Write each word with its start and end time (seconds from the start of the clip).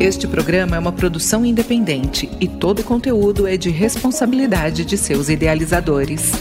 Este 0.00 0.26
programa 0.26 0.74
é 0.74 0.78
uma 0.78 0.92
produção 0.92 1.46
independente 1.46 2.28
e 2.40 2.48
todo 2.48 2.80
o 2.80 2.84
conteúdo 2.84 3.46
é 3.46 3.56
de 3.56 3.70
responsabilidade 3.70 4.84
de 4.84 4.98
seus 4.98 5.28
idealizadores. 5.28 6.32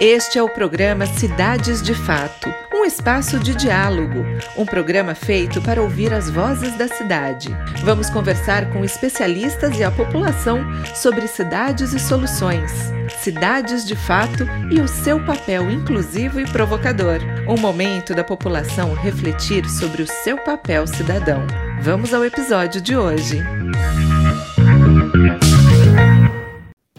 Este 0.00 0.38
é 0.38 0.42
o 0.42 0.48
programa 0.48 1.06
Cidades 1.06 1.82
de 1.82 1.92
Fato, 1.92 2.48
um 2.80 2.84
espaço 2.86 3.38
de 3.38 3.54
diálogo, 3.54 4.24
um 4.56 4.64
programa 4.64 5.14
feito 5.14 5.60
para 5.60 5.82
ouvir 5.82 6.14
as 6.14 6.30
vozes 6.30 6.74
da 6.78 6.88
cidade. 6.88 7.54
Vamos 7.84 8.08
conversar 8.08 8.70
com 8.70 8.82
especialistas 8.82 9.78
e 9.78 9.84
a 9.84 9.90
população 9.90 10.60
sobre 10.94 11.28
cidades 11.28 11.92
e 11.92 11.98
soluções, 11.98 12.72
cidades 13.18 13.84
de 13.84 13.94
fato 13.94 14.46
e 14.70 14.80
o 14.80 14.88
seu 14.88 15.22
papel 15.26 15.70
inclusivo 15.70 16.40
e 16.40 16.46
provocador. 16.46 17.18
Um 17.46 17.60
momento 17.60 18.14
da 18.14 18.24
população 18.24 18.94
refletir 18.94 19.68
sobre 19.68 20.02
o 20.02 20.06
seu 20.06 20.38
papel 20.38 20.86
cidadão. 20.86 21.46
Vamos 21.82 22.14
ao 22.14 22.24
episódio 22.24 22.80
de 22.80 22.96
hoje. 22.96 23.42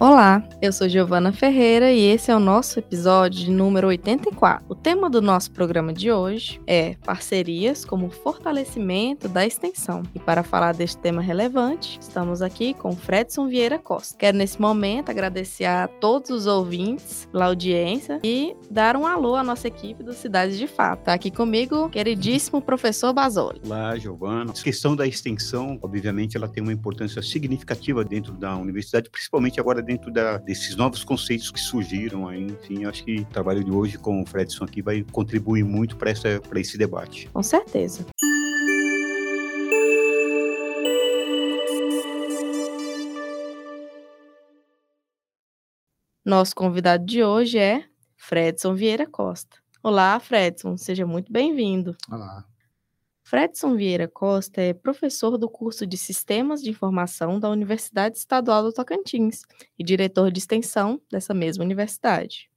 Olá, 0.01 0.43
eu 0.59 0.73
sou 0.73 0.89
Giovana 0.89 1.31
Ferreira 1.31 1.91
e 1.91 1.99
esse 1.99 2.31
é 2.31 2.35
o 2.35 2.39
nosso 2.39 2.79
episódio 2.79 3.51
número 3.51 3.87
84. 3.89 4.65
O 4.67 4.73
tema 4.73 5.07
do 5.07 5.21
nosso 5.21 5.51
programa 5.51 5.93
de 5.93 6.11
hoje 6.11 6.59
é 6.65 6.95
parcerias 7.05 7.85
como 7.85 8.09
fortalecimento 8.09 9.29
da 9.29 9.45
extensão. 9.45 10.01
E 10.15 10.19
para 10.19 10.41
falar 10.41 10.73
deste 10.73 10.97
tema 10.97 11.21
relevante, 11.21 11.99
estamos 12.01 12.41
aqui 12.41 12.73
com 12.73 12.95
Fredson 12.95 13.47
Vieira 13.47 13.77
Costa. 13.77 14.17
Quero 14.17 14.37
nesse 14.37 14.59
momento 14.59 15.11
agradecer 15.11 15.65
a 15.65 15.87
todos 15.87 16.31
os 16.31 16.47
ouvintes 16.47 17.29
pela 17.31 17.45
audiência 17.45 18.19
e 18.23 18.55
dar 18.71 18.97
um 18.97 19.05
alô 19.05 19.35
à 19.35 19.43
nossa 19.43 19.67
equipe 19.67 20.01
do 20.01 20.13
Cidade 20.13 20.57
de 20.57 20.65
Fato. 20.65 21.01
Está 21.01 21.13
aqui 21.13 21.29
comigo, 21.29 21.89
queridíssimo 21.89 22.59
professor 22.59 23.13
Basoli. 23.13 23.61
Olá, 23.63 23.95
Giovana. 23.99 24.49
A 24.49 24.63
questão 24.63 24.95
da 24.95 25.05
extensão, 25.05 25.77
obviamente, 25.79 26.35
ela 26.35 26.47
tem 26.47 26.63
uma 26.63 26.73
importância 26.73 27.21
significativa 27.21 28.03
dentro 28.03 28.33
da 28.33 28.57
universidade, 28.57 29.07
principalmente 29.07 29.59
agora 29.59 29.79
dentro 29.79 29.90
dentro 29.91 30.09
da, 30.09 30.37
desses 30.37 30.75
novos 30.75 31.03
conceitos 31.03 31.51
que 31.51 31.59
surgiram 31.59 32.27
aí. 32.27 32.43
Enfim, 32.43 32.85
acho 32.85 33.03
que 33.03 33.19
o 33.19 33.25
trabalho 33.25 33.63
de 33.63 33.71
hoje 33.71 33.97
com 33.97 34.21
o 34.21 34.25
Fredson 34.25 34.63
aqui 34.63 34.81
vai 34.81 35.03
contribuir 35.11 35.63
muito 35.63 35.97
para 35.97 36.11
esse 36.11 36.77
debate. 36.77 37.29
Com 37.33 37.43
certeza. 37.43 38.05
Nosso 46.23 46.55
convidado 46.55 47.05
de 47.05 47.23
hoje 47.23 47.57
é 47.57 47.83
Fredson 48.15 48.73
Vieira 48.73 49.07
Costa. 49.07 49.57
Olá, 49.83 50.19
Fredson, 50.19 50.77
seja 50.77 51.05
muito 51.05 51.31
bem-vindo. 51.31 51.97
Olá. 52.09 52.45
Fredson 53.31 53.77
Vieira 53.77 54.09
Costa 54.09 54.59
é 54.59 54.73
professor 54.73 55.37
do 55.37 55.47
curso 55.49 55.87
de 55.87 55.95
Sistemas 55.95 56.61
de 56.61 56.69
Informação 56.69 57.39
da 57.39 57.49
Universidade 57.49 58.17
Estadual 58.17 58.61
do 58.61 58.73
Tocantins 58.73 59.43
e 59.79 59.85
diretor 59.85 60.29
de 60.29 60.39
extensão 60.39 60.99
dessa 61.09 61.33
mesma 61.33 61.63
universidade. 61.63 62.49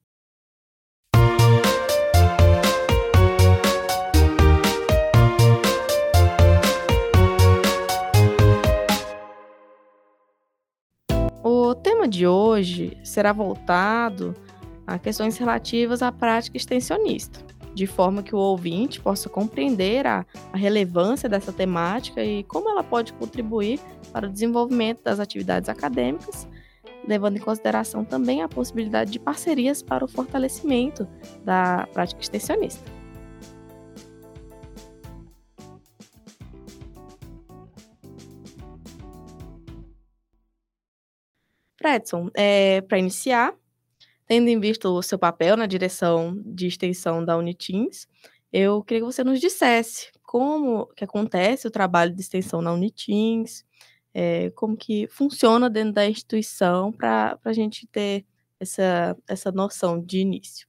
O 11.44 11.72
tema 11.76 12.08
de 12.08 12.26
hoje 12.26 12.98
será 13.04 13.32
voltado 13.32 14.34
a 14.84 14.98
questões 14.98 15.38
relativas 15.38 16.02
à 16.02 16.10
prática 16.10 16.56
extensionista 16.56 17.53
de 17.74 17.86
forma 17.86 18.22
que 18.22 18.34
o 18.34 18.38
ouvinte 18.38 19.00
possa 19.00 19.28
compreender 19.28 20.06
a, 20.06 20.24
a, 20.52 20.56
relevância 20.56 21.28
dessa 21.28 21.52
temática 21.52 22.24
e 22.24 22.44
como 22.44 22.70
ela 22.70 22.84
pode 22.84 23.12
contribuir 23.14 23.80
para 24.12 24.26
o 24.26 24.30
desenvolvimento 24.30 25.02
das 25.02 25.18
atividades 25.18 25.68
acadêmicas, 25.68 26.48
levando 27.06 27.36
em 27.36 27.40
consideração 27.40 28.04
também 28.04 28.42
a 28.42 28.48
possibilidade 28.48 29.10
de 29.10 29.18
parcerias 29.18 29.82
para 29.82 30.04
o 30.04 30.08
fortalecimento 30.08 31.06
da 31.44 31.88
prática 31.92 32.20
extensionista. 32.20 33.04
Fredson, 41.84 42.30
é, 42.34 42.80
para 42.80 42.98
iniciar, 42.98 43.52
Tendo 44.26 44.48
em 44.48 44.58
vista 44.58 44.88
o 44.88 45.02
seu 45.02 45.18
papel 45.18 45.56
na 45.56 45.66
direção 45.66 46.40
de 46.44 46.66
extensão 46.66 47.24
da 47.24 47.36
Unitins, 47.36 48.06
eu 48.52 48.82
queria 48.82 49.02
que 49.02 49.12
você 49.12 49.22
nos 49.22 49.40
dissesse 49.40 50.10
como 50.22 50.86
que 50.96 51.04
acontece 51.04 51.66
o 51.66 51.70
trabalho 51.70 52.14
de 52.14 52.20
extensão 52.20 52.62
na 52.62 52.72
Unitins, 52.72 53.64
é, 54.14 54.50
como 54.50 54.76
que 54.76 55.06
funciona 55.08 55.68
dentro 55.68 55.92
da 55.94 56.08
instituição 56.08 56.92
para 56.92 57.38
a 57.44 57.52
gente 57.52 57.86
ter 57.86 58.24
essa, 58.58 59.16
essa 59.28 59.52
noção 59.52 60.00
de 60.00 60.18
início. 60.18 60.66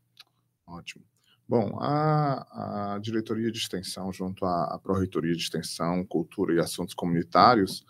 Ótimo. 0.67 1.05
Bom, 1.47 1.77
a, 1.79 2.95
a 2.95 2.99
diretoria 2.99 3.51
de 3.51 3.59
extensão, 3.59 4.11
junto 4.11 4.45
à, 4.45 4.73
à 4.73 4.79
Pró-Reitoria 4.79 5.35
de 5.35 5.43
Extensão, 5.43 6.03
Cultura 6.03 6.55
e 6.55 6.59
Assuntos 6.59 6.95
Comunitários, 6.95 7.85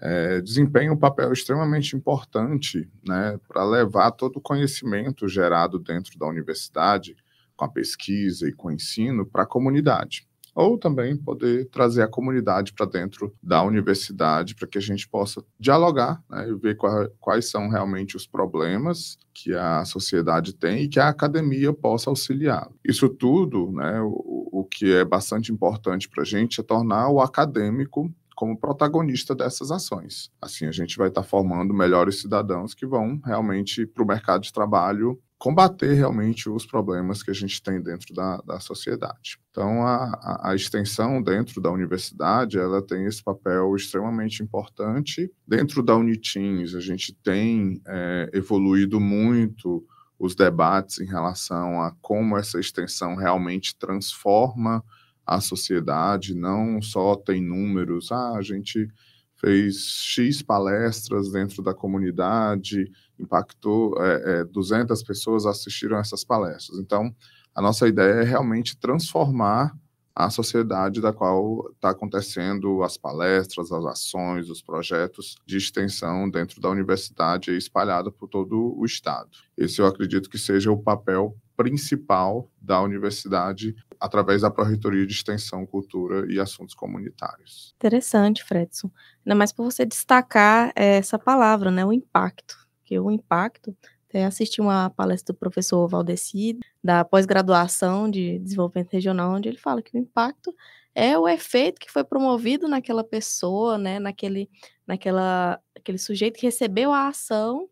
é, 0.00 0.40
desempenha 0.40 0.92
um 0.92 0.96
papel 0.96 1.32
extremamente 1.32 1.96
importante 1.96 2.88
né, 3.06 3.38
para 3.48 3.64
levar 3.64 4.12
todo 4.12 4.36
o 4.36 4.40
conhecimento 4.40 5.28
gerado 5.28 5.78
dentro 5.78 6.18
da 6.18 6.26
universidade, 6.26 7.16
com 7.56 7.64
a 7.64 7.68
pesquisa 7.68 8.48
e 8.48 8.52
com 8.52 8.68
o 8.68 8.72
ensino, 8.72 9.26
para 9.26 9.42
a 9.42 9.46
comunidade. 9.46 10.26
Ou 10.54 10.76
também 10.76 11.16
poder 11.16 11.68
trazer 11.70 12.02
a 12.02 12.08
comunidade 12.08 12.72
para 12.72 12.86
dentro 12.86 13.32
da 13.42 13.62
universidade, 13.62 14.54
para 14.54 14.66
que 14.66 14.78
a 14.78 14.80
gente 14.80 15.08
possa 15.08 15.44
dialogar 15.58 16.22
né, 16.28 16.48
e 16.48 16.54
ver 16.54 16.76
qual, 16.76 17.08
quais 17.20 17.50
são 17.50 17.68
realmente 17.68 18.16
os 18.16 18.26
problemas 18.26 19.18
que 19.34 19.54
a 19.54 19.84
sociedade 19.84 20.52
tem 20.52 20.82
e 20.82 20.88
que 20.88 20.98
a 20.98 21.08
academia 21.08 21.72
possa 21.72 22.10
auxiliar. 22.10 22.68
Isso 22.84 23.08
tudo, 23.08 23.70
né, 23.72 24.00
o, 24.00 24.48
o 24.60 24.64
que 24.64 24.92
é 24.92 25.04
bastante 25.04 25.52
importante 25.52 26.08
para 26.08 26.22
a 26.22 26.26
gente 26.26 26.60
é 26.60 26.64
tornar 26.64 27.08
o 27.08 27.20
acadêmico 27.20 28.12
como 28.38 28.56
protagonista 28.56 29.34
dessas 29.34 29.72
ações. 29.72 30.30
Assim, 30.40 30.64
a 30.66 30.70
gente 30.70 30.96
vai 30.96 31.08
estar 31.08 31.24
formando 31.24 31.74
melhores 31.74 32.20
cidadãos 32.20 32.72
que 32.72 32.86
vão 32.86 33.20
realmente 33.24 33.84
para 33.84 34.04
o 34.04 34.06
mercado 34.06 34.42
de 34.42 34.52
trabalho 34.52 35.20
combater 35.36 35.94
realmente 35.94 36.48
os 36.48 36.64
problemas 36.64 37.20
que 37.20 37.32
a 37.32 37.34
gente 37.34 37.60
tem 37.60 37.82
dentro 37.82 38.14
da, 38.14 38.36
da 38.42 38.60
sociedade. 38.60 39.40
Então, 39.50 39.84
a, 39.84 40.50
a, 40.50 40.54
extensão 40.54 41.20
dentro 41.20 41.60
da 41.60 41.68
universidade, 41.68 42.60
ela 42.60 42.80
tem 42.80 43.06
esse 43.06 43.20
papel 43.20 43.74
extremamente 43.74 44.40
importante. 44.40 45.28
Dentro 45.44 45.82
da 45.82 45.96
Unitins, 45.96 46.76
a 46.76 46.80
gente 46.80 47.12
tem 47.12 47.82
é, 47.88 48.30
evoluído 48.32 49.00
muito 49.00 49.84
os 50.16 50.36
debates 50.36 51.00
em 51.00 51.06
relação 51.06 51.82
a 51.82 51.92
como 52.00 52.36
essa 52.36 52.60
extensão 52.60 53.16
realmente 53.16 53.76
transforma 53.76 54.84
a 55.28 55.42
sociedade, 55.42 56.34
não 56.34 56.80
só 56.80 57.14
tem 57.14 57.42
números, 57.42 58.10
ah, 58.10 58.32
a 58.32 58.40
gente 58.40 58.88
fez 59.36 59.76
X 60.02 60.40
palestras 60.40 61.30
dentro 61.30 61.62
da 61.62 61.74
comunidade, 61.74 62.90
impactou, 63.20 63.94
é, 64.02 64.40
é, 64.40 64.44
200 64.44 65.02
pessoas 65.02 65.44
assistiram 65.44 65.98
essas 65.98 66.24
palestras. 66.24 66.78
Então, 66.78 67.14
a 67.54 67.60
nossa 67.60 67.86
ideia 67.86 68.22
é 68.22 68.24
realmente 68.24 68.78
transformar 68.78 69.76
a 70.14 70.30
sociedade 70.30 71.00
da 71.00 71.12
qual 71.12 71.70
está 71.74 71.90
acontecendo 71.90 72.82
as 72.82 72.96
palestras, 72.96 73.70
as 73.70 73.84
ações, 73.84 74.50
os 74.50 74.60
projetos 74.62 75.36
de 75.46 75.58
extensão 75.58 76.28
dentro 76.28 76.60
da 76.60 76.70
universidade 76.70 77.56
espalhado 77.56 78.10
por 78.10 78.28
todo 78.28 78.74
o 78.76 78.84
estado. 78.84 79.28
Esse 79.56 79.80
eu 79.80 79.86
acredito 79.86 80.28
que 80.28 80.38
seja 80.38 80.72
o 80.72 80.82
papel 80.82 81.36
principal 81.56 82.50
da 82.60 82.80
universidade 82.80 83.76
através 84.00 84.42
da 84.42 84.50
Pró-Reitoria 84.50 85.06
de 85.06 85.12
Extensão, 85.12 85.66
Cultura 85.66 86.30
e 86.32 86.38
Assuntos 86.38 86.74
Comunitários. 86.74 87.74
Interessante, 87.76 88.44
Fredson. 88.44 88.90
Ainda 89.24 89.34
mais 89.34 89.52
para 89.52 89.64
você 89.64 89.84
destacar 89.84 90.72
essa 90.74 91.18
palavra, 91.18 91.70
né, 91.70 91.84
o 91.84 91.92
impacto. 91.92 92.56
Que 92.84 92.98
o 92.98 93.10
impacto, 93.10 93.76
até 94.08 94.24
assisti 94.24 94.60
uma 94.60 94.88
palestra 94.90 95.34
do 95.34 95.38
professor 95.38 95.86
Valdeci, 95.86 96.58
da 96.82 97.04
pós-graduação 97.04 98.10
de 98.10 98.38
desenvolvimento 98.38 98.92
regional, 98.92 99.34
onde 99.34 99.48
ele 99.48 99.58
fala 99.58 99.82
que 99.82 99.94
o 99.96 100.00
impacto 100.00 100.54
é 100.94 101.16
o 101.16 101.28
efeito 101.28 101.78
que 101.78 101.92
foi 101.92 102.02
promovido 102.02 102.66
naquela 102.66 103.04
pessoa, 103.04 103.78
né, 103.78 103.98
naquele, 103.98 104.50
naquela, 104.86 105.60
aquele 105.76 105.98
sujeito 105.98 106.38
que 106.38 106.46
recebeu 106.46 106.92
a 106.92 107.08
ação 107.08 107.68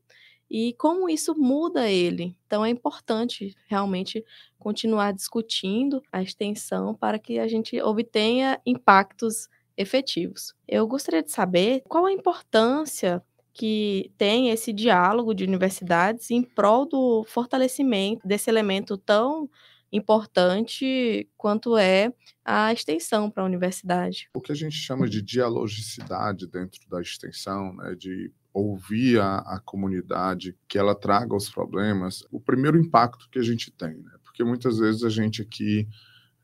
e 0.50 0.74
como 0.74 1.08
isso 1.08 1.34
muda 1.36 1.90
ele. 1.90 2.36
Então 2.46 2.64
é 2.64 2.70
importante 2.70 3.54
realmente 3.66 4.24
continuar 4.58 5.12
discutindo 5.12 6.02
a 6.12 6.22
extensão 6.22 6.94
para 6.94 7.18
que 7.18 7.38
a 7.38 7.48
gente 7.48 7.80
obtenha 7.80 8.60
impactos 8.64 9.48
efetivos. 9.76 10.54
Eu 10.66 10.86
gostaria 10.86 11.22
de 11.22 11.30
saber 11.30 11.82
qual 11.88 12.06
a 12.06 12.12
importância 12.12 13.22
que 13.52 14.12
tem 14.18 14.50
esse 14.50 14.72
diálogo 14.72 15.34
de 15.34 15.44
universidades 15.44 16.30
em 16.30 16.42
prol 16.42 16.86
do 16.86 17.24
fortalecimento 17.26 18.26
desse 18.26 18.50
elemento 18.50 18.98
tão 18.98 19.48
importante 19.90 21.28
quanto 21.36 21.76
é 21.76 22.12
a 22.44 22.72
extensão 22.72 23.30
para 23.30 23.42
a 23.42 23.46
universidade. 23.46 24.28
O 24.34 24.40
que 24.40 24.52
a 24.52 24.54
gente 24.54 24.76
chama 24.76 25.08
de 25.08 25.22
dialogicidade 25.22 26.46
dentro 26.46 26.80
da 26.88 27.00
extensão, 27.00 27.72
né, 27.74 27.94
de 27.94 28.30
ouvir 28.56 29.20
a, 29.20 29.38
a, 29.38 29.60
comunidade, 29.60 30.56
que 30.66 30.78
ela 30.78 30.94
traga 30.94 31.36
os 31.36 31.50
problemas, 31.50 32.24
o 32.30 32.40
primeiro 32.40 32.78
impacto 32.78 33.28
que 33.30 33.38
a 33.38 33.42
gente 33.42 33.70
tem, 33.70 33.98
né? 33.98 34.12
porque 34.24 34.42
muitas 34.42 34.78
vezes 34.78 35.04
a 35.04 35.10
gente 35.10 35.42
aqui, 35.42 35.86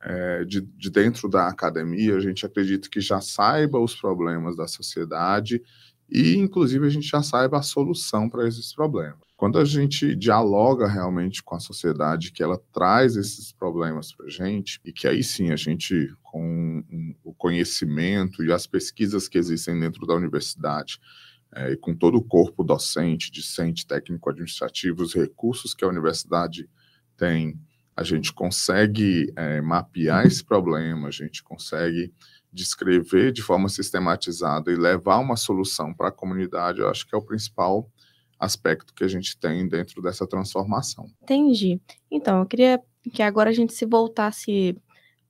é, 0.03 0.45
de, 0.45 0.61
de 0.61 0.91
dentro 0.91 1.27
da 1.27 1.49
academia, 1.49 2.15
a 2.15 2.21
gente 2.21 2.45
acredita 2.45 2.91
que 2.91 3.01
já 3.01 3.21
saiba 3.21 3.79
os 3.79 3.95
problemas 3.95 4.57
da 4.57 4.69
sociedade 4.69 5.63
e, 6.11 6.37
inclusive, 6.37 6.87
a 6.87 6.91
gente 6.91 7.09
já 7.09 7.23
saiba 7.23 7.59
a 7.59 7.63
solução 7.63 8.29
para 8.29 8.47
esses 8.47 8.75
problemas. 8.75 9.17
Quando 9.35 9.59
a 9.59 9.65
gente 9.65 10.15
dialoga 10.15 10.87
realmente 10.87 11.43
com 11.43 11.55
a 11.55 11.61
sociedade, 11.61 12.31
que 12.31 12.43
ela 12.43 12.61
traz 12.71 13.17
esses 13.17 13.51
problemas 13.53 14.15
para 14.15 14.27
a 14.27 14.31
gente, 14.31 14.79
e 14.85 14.93
que 14.93 15.09
aí 15.09 15.25
sim 15.25 15.51
a 15.51 15.57
gente, 15.57 16.15
com 16.23 16.85
o 17.25 17.33
conhecimento 17.33 18.45
e 18.45 18.53
as 18.53 18.67
pesquisas 18.67 19.29
que 19.29 19.39
existem 19.39 19.81
dentro 19.81 20.07
da 20.07 20.15
universidade, 20.15 21.01
é, 21.55 21.73
e 21.73 21.77
com 21.77 21.95
todo 21.95 22.17
o 22.17 22.25
corpo 22.25 22.65
docente, 22.65 23.31
discente, 23.31 23.87
técnico, 23.87 24.31
administrativo, 24.31 25.03
os 25.03 25.15
recursos 25.15 25.75
que 25.75 25.85
a 25.85 25.89
universidade 25.89 26.69
tem, 27.17 27.59
a 27.97 28.03
gente 28.03 28.33
consegue 28.33 29.33
é, 29.37 29.61
mapear 29.61 30.27
esse 30.27 30.43
problema, 30.43 31.09
a 31.09 31.11
gente 31.11 31.43
consegue 31.43 32.13
descrever 32.53 33.33
de 33.33 33.43
forma 33.43 33.69
sistematizada 33.69 34.71
e 34.71 34.77
levar 34.77 35.19
uma 35.19 35.37
solução 35.37 35.93
para 35.95 36.09
a 36.09 36.13
comunidade, 36.13 36.81
eu 36.81 36.89
acho 36.89 37.07
que 37.07 37.15
é 37.15 37.19
o 37.19 37.25
principal 37.25 37.91
aspecto 38.39 38.93
que 38.93 39.05
a 39.05 39.09
gente 39.09 39.39
tem 39.39 39.69
dentro 39.69 40.03
dessa 40.03 40.27
transformação. 40.27 41.07
Entendi. 41.23 41.81
Então, 42.11 42.41
eu 42.41 42.47
queria 42.47 42.81
que 43.13 43.23
agora 43.23 43.51
a 43.51 43.53
gente 43.53 43.73
se 43.73 43.87
voltasse 43.87 44.77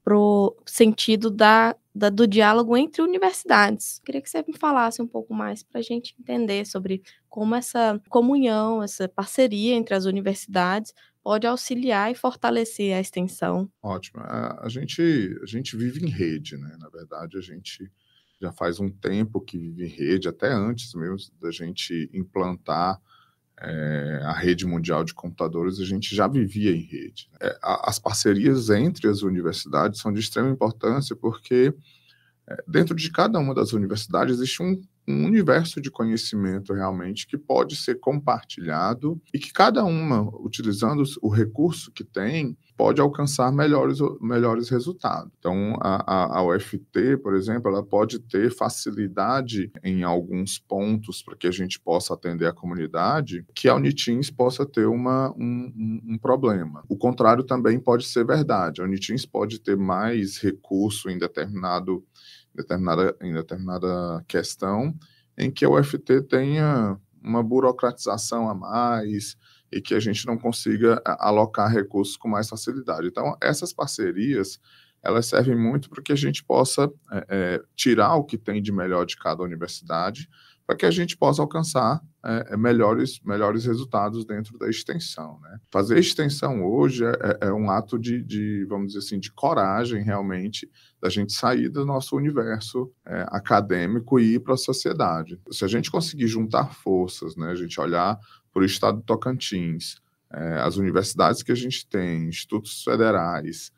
para 0.05 0.17
o 0.17 0.57
sentido 0.67 1.31
da 1.31 1.77
da, 1.95 2.09
do 2.09 2.27
diálogo 2.27 2.77
entre 2.77 3.03
universidades. 3.03 4.01
Queria 4.05 4.21
que 4.21 4.31
você 4.31 4.43
me 4.47 4.57
falasse 4.57 5.03
um 5.03 5.07
pouco 5.07 5.35
mais 5.35 5.63
para 5.63 5.81
a 5.81 5.83
gente 5.83 6.15
entender 6.19 6.65
sobre 6.65 7.03
como 7.29 7.55
essa 7.55 8.01
comunhão, 8.09 8.83
essa 8.83 9.09
parceria 9.09 9.75
entre 9.75 9.95
as 9.95 10.05
universidades 10.05 10.95
pode 11.23 11.47
auxiliar 11.47 12.11
e 12.11 12.17
fortalecer 12.17 12.97
a 12.97 13.01
extensão. 13.01 13.71
Ótimo. 13.81 14.23
A, 14.23 14.67
a, 14.67 14.69
gente, 14.69 15.01
a 15.43 15.47
gente 15.47 15.77
vive 15.77 16.05
em 16.05 16.09
rede, 16.09 16.57
né? 16.57 16.77
Na 16.81 16.89
verdade, 16.89 17.39
a 17.39 17.41
gente 17.41 17.89
já 18.41 18.51
faz 18.51 18.81
um 18.81 18.91
tempo 18.91 19.41
que 19.41 19.57
vive 19.57 19.85
em 19.85 19.89
rede, 19.89 20.29
até 20.29 20.53
antes 20.53 20.93
mesmo 20.95 21.17
da 21.41 21.53
gente 21.53 22.11
implantar 22.13 23.01
é, 23.61 24.21
a 24.25 24.33
rede 24.33 24.67
mundial 24.67 25.05
de 25.05 25.15
computadores, 25.15 25.79
a 25.79 25.85
gente 25.85 26.15
já 26.15 26.27
vivia 26.27 26.73
em 26.73 26.83
rede. 26.83 27.29
É, 27.41 27.59
as 27.63 27.99
parcerias 27.99 28.71
entre 28.71 29.09
as 29.09 29.23
universidades 29.23 30.01
são 30.01 30.13
de 30.13 30.21
extrema 30.21 30.51
importância 30.51 31.15
porque 31.15 31.75
é, 32.49 32.65
dentro 32.67 32.95
de 32.95 33.11
cada 33.11 33.39
uma 33.39 33.55
das 33.55 33.73
universidades 33.73 34.37
existe 34.37 34.63
um 34.63 34.81
um 35.07 35.25
universo 35.25 35.81
de 35.81 35.91
conhecimento 35.91 36.73
realmente 36.73 37.27
que 37.27 37.37
pode 37.37 37.77
ser 37.77 37.99
compartilhado 37.99 39.21
e 39.35 39.39
que 39.39 39.53
cada 39.53 39.85
uma, 39.85 40.23
utilizando 40.41 41.03
o 41.21 41.29
recurso 41.29 41.91
que 41.91 42.05
tem, 42.05 42.57
pode 42.77 43.01
alcançar 43.01 43.53
melhores, 43.53 43.99
melhores 44.21 44.69
resultados. 44.69 45.31
Então, 45.39 45.77
a, 45.81 46.37
a, 46.37 46.39
a 46.39 46.47
UFT, 46.47 47.19
por 47.23 47.35
exemplo, 47.35 47.71
ela 47.71 47.83
pode 47.83 48.19
ter 48.19 48.51
facilidade 48.51 49.71
em 49.83 50.03
alguns 50.03 50.59
pontos 50.59 51.23
para 51.23 51.37
que 51.37 51.47
a 51.47 51.51
gente 51.51 51.79
possa 51.79 52.15
atender 52.15 52.47
a 52.47 52.53
comunidade, 52.53 53.45
que 53.55 53.69
a 53.69 53.75
Unitins 53.75 54.31
possa 54.31 54.67
ter 54.67 54.87
uma, 54.87 55.31
um, 55.37 56.01
um, 56.09 56.19
problema. 56.19 56.83
O 56.89 56.97
contrário 56.97 57.45
também 57.45 57.79
pode 57.79 58.07
ser 58.07 58.25
verdade. 58.25 58.81
A 58.81 58.85
Unitins 58.85 59.27
pode 59.27 59.61
ter 59.61 59.77
mais 59.77 60.39
recurso 60.39 61.09
em 61.11 61.19
determinado 61.19 62.05
determinada, 62.55 63.17
em 63.23 63.33
determinada 63.33 64.23
questão 64.29 64.95
em 65.37 65.51
que 65.51 65.65
a 65.65 65.71
UFT 65.71 66.23
tenha 66.23 66.99
uma 67.23 67.43
burocratização 67.43 68.49
a 68.49 68.55
mais 68.55 69.37
e 69.73 69.81
que 69.81 69.95
a 69.95 70.01
gente 70.01 70.27
não 70.27 70.37
consiga 70.37 71.01
alocar 71.05 71.71
recursos 71.71 72.17
com 72.17 72.29
mais 72.29 72.49
facilidade. 72.49 73.07
Então, 73.07 73.37
essas 73.41 73.73
parcerias, 73.73 74.61
elas 75.03 75.27
servem 75.27 75.57
muito 75.57 75.89
para 75.89 76.03
que 76.03 76.13
a 76.13 76.17
gente 76.17 76.45
possa 76.45 76.91
é, 77.11 77.27
é, 77.29 77.63
tirar 77.75 78.15
o 78.17 78.25
que 78.25 78.37
tem 78.37 78.61
de 78.61 78.71
melhor 78.71 79.07
de 79.07 79.17
cada 79.17 79.43
universidade, 79.43 80.29
para 80.67 80.77
que 80.77 80.87
a 80.87 80.91
gente 80.91 81.17
possa 81.17 81.43
alcançar 81.43 82.01
é, 82.25 82.55
é, 82.55 82.57
melhores, 82.57 83.21
melhores 83.25 83.65
resultados 83.65 84.25
dentro 84.25 84.57
da 84.59 84.69
extensão. 84.69 85.41
Né? 85.41 85.59
Fazer 85.71 85.99
extensão 85.99 86.65
hoje 86.65 87.05
é, 87.05 87.11
é, 87.11 87.49
é, 87.49 87.53
um 87.53 87.69
ato 87.69 87.99
de, 87.99 88.23
de, 88.23 88.65
vamos 88.69 88.89
dizer 88.89 89.01
assim, 89.01 89.19
de 89.19 89.33
coragem 89.33 90.03
realmente 90.03 90.71
da 91.01 91.09
gente 91.09 91.33
sair 91.33 91.69
do 91.69 91.85
nosso 91.85 92.17
universo 92.17 92.93
é, 93.05 93.27
acadêmico 93.29 94.21
e 94.21 94.35
ir 94.35 94.41
para 94.41 94.55
a 94.55 94.59
sociedade. 94.59 95.41
Se 95.51 95.65
a 95.65 95.69
gente 95.69 95.91
conseguir 95.91 96.29
juntar 96.29 96.73
forças, 96.73 97.37
né, 97.37 97.51
a 97.51 97.57
gente 97.57 97.81
olhar 97.81 98.19
para 98.53 98.63
o 98.63 98.67
estado 98.67 98.99
de 98.99 99.05
Tocantins, 99.05 99.97
é, 100.31 100.59
as 100.61 100.77
universidades 100.77 101.43
que 101.43 101.53
a 101.53 101.57
gente 101.57 101.87
tem, 101.87 102.29
institutos 102.29 102.83
federais, 102.83 103.73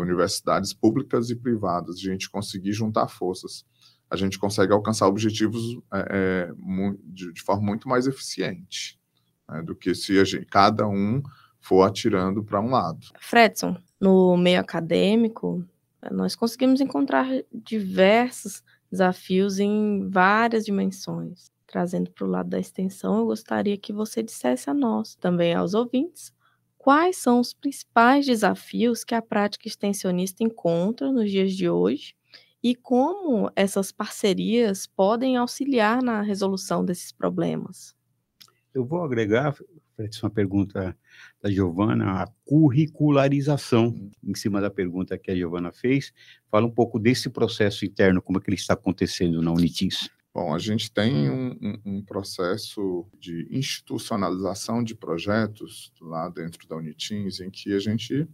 universidades 0.00 0.72
públicas 0.72 1.28
e 1.28 1.34
privadas, 1.34 1.96
a 1.96 2.00
gente 2.00 2.30
conseguir 2.30 2.72
juntar 2.72 3.08
forças 3.08 3.64
a 4.12 4.16
gente 4.16 4.38
consegue 4.38 4.74
alcançar 4.74 5.08
objetivos 5.08 5.78
é, 5.90 6.06
é 6.10 6.52
de, 7.06 7.32
de, 7.32 7.40
forma 7.40 7.62
muito 7.62 7.88
mais 7.88 8.06
eficiente 8.06 9.00
né, 9.48 9.62
do 9.62 9.74
que 9.74 9.94
se 9.94 10.22
gente, 10.22 10.44
cada 10.44 10.86
um 10.86 11.22
for 11.58 11.82
atirando 11.84 12.44
para 12.44 12.60
um 12.60 12.68
lado. 12.68 13.06
Fredson, 13.18 13.74
no 13.98 14.36
meio 14.36 14.60
acadêmico, 14.60 15.64
nós 16.10 16.36
conseguimos 16.36 16.82
encontrar 16.82 17.26
diversos 17.50 18.62
desafios 18.90 19.58
em 19.58 20.06
várias 20.10 20.66
dimensões. 20.66 21.50
Trazendo 21.72 22.10
para 22.10 22.26
o 22.26 22.28
lado 22.28 22.50
da 22.50 22.58
extensão, 22.58 23.20
eu 23.20 23.24
gostaria 23.24 23.78
que 23.78 23.94
você 23.94 24.22
dissesse 24.22 24.68
a 24.68 24.74
nós, 24.74 25.14
também 25.14 25.54
aos 25.54 25.72
ouvintes, 25.72 26.30
quais 26.76 27.16
são 27.16 27.40
os 27.40 27.54
principais 27.54 28.26
desafios 28.26 29.04
que 29.04 29.14
a 29.14 29.22
prática 29.22 29.66
extensionista 29.66 30.44
encontra 30.44 31.10
nos 31.10 31.30
dias 31.30 31.54
de 31.54 31.70
hoje 31.70 32.14
e 32.62 32.74
como 32.74 33.50
essas 33.56 33.90
parcerias 33.90 34.86
podem 34.86 35.38
auxiliar 35.38 36.02
na 36.02 36.20
resolução 36.20 36.84
desses 36.84 37.10
problemas. 37.10 37.96
Eu 38.74 38.84
vou 38.84 39.02
agregar, 39.02 39.56
Fredson, 39.96 40.26
uma 40.26 40.30
pergunta 40.30 40.94
da 41.40 41.50
Giovana, 41.50 42.22
a 42.22 42.26
curricularização, 42.44 43.94
em 44.22 44.34
cima 44.34 44.60
da 44.60 44.68
pergunta 44.68 45.16
que 45.16 45.30
a 45.30 45.34
Giovana 45.34 45.72
fez. 45.72 46.12
Fala 46.50 46.66
um 46.66 46.70
pouco 46.70 46.98
desse 46.98 47.30
processo 47.30 47.86
interno, 47.86 48.20
como 48.20 48.36
é 48.36 48.42
que 48.42 48.50
ele 48.50 48.56
está 48.56 48.74
acontecendo 48.74 49.40
na 49.40 49.50
Unitis. 49.50 50.10
Bom, 50.34 50.54
a 50.54 50.58
gente 50.58 50.90
tem 50.90 51.28
um, 51.28 51.58
um, 51.60 51.80
um, 51.84 52.02
processo 52.02 53.06
de 53.20 53.46
institucionalização 53.50 54.82
de 54.82 54.94
projetos 54.94 55.92
lá 56.00 56.28
dentro 56.30 56.66
da 56.66 56.76
Unitins, 56.76 57.38
em 57.40 57.50
que 57.50 57.74
a 57.74 57.78
gente 57.78 58.26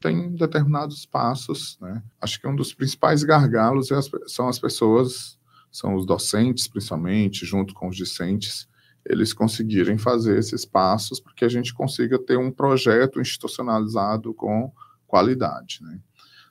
tem 0.00 0.30
determinados 0.36 1.04
passos, 1.04 1.76
né? 1.80 2.02
Acho 2.20 2.40
que 2.40 2.46
um 2.46 2.54
dos 2.54 2.72
principais 2.72 3.24
gargalos 3.24 3.90
é 3.90 3.96
as, 3.96 4.08
são 4.28 4.48
as 4.48 4.60
pessoas, 4.60 5.38
são 5.72 5.96
os 5.96 6.06
docentes, 6.06 6.68
principalmente, 6.68 7.44
junto 7.44 7.74
com 7.74 7.88
os 7.88 7.96
discentes, 7.96 8.68
eles 9.04 9.32
conseguirem 9.32 9.98
fazer 9.98 10.38
esses 10.38 10.64
passos 10.64 11.18
para 11.18 11.34
que 11.34 11.44
a 11.44 11.48
gente 11.48 11.74
consiga 11.74 12.16
ter 12.16 12.38
um 12.38 12.52
projeto 12.52 13.20
institucionalizado 13.20 14.32
com 14.34 14.72
qualidade, 15.04 15.80
né? 15.82 16.00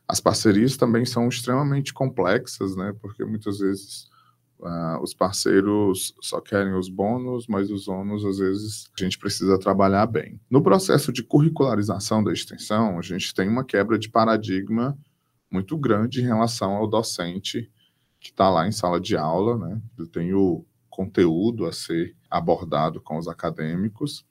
As 0.06 0.20
parcerias 0.20 0.76
também 0.76 1.06
são 1.06 1.30
extremamente 1.30 1.94
complexas, 1.94 2.76
né? 2.76 2.94
Porque 3.00 3.24
muitas 3.24 3.60
vezes 3.60 4.10
Uh, 4.60 5.02
os 5.02 5.14
parceiros 5.14 6.14
só 6.22 6.42
querem 6.42 6.74
os 6.74 6.90
bônus, 6.90 7.48
mas 7.48 7.72
os 7.72 7.88
ônus, 7.88 8.26
às 8.26 8.40
vezes, 8.40 8.92
a 9.00 9.02
gente 9.02 9.18
precisa 9.18 9.58
trabalhar 9.58 10.06
bem. 10.06 10.38
No 10.50 10.62
processo 10.62 11.14
de 11.14 11.24
curricularização 11.24 12.22
da 12.22 12.34
extensão, 12.34 13.00
a 13.00 13.02
gente 13.02 13.34
tem 13.34 13.48
uma 13.48 13.64
quebra 13.64 13.98
de 13.98 14.10
paradigma 14.10 14.98
muito 15.50 15.78
grande 15.78 16.20
em 16.20 16.26
relação 16.26 16.74
ao 16.74 16.88
docente 16.88 17.72
que 18.20 18.32
está 18.32 18.50
lá 18.50 18.68
em 18.68 18.72
sala 18.72 19.00
de 19.00 19.16
aula, 19.16 19.58
né? 19.58 19.82
Ele 19.98 20.08
tem 20.08 20.34
o 20.34 20.66
conteúdo 20.90 21.66
a 21.66 21.72
ser 21.72 22.14
abordado 22.30 23.00
com 23.00 23.18
os 23.18 23.30
acadêmicos, 23.30 24.26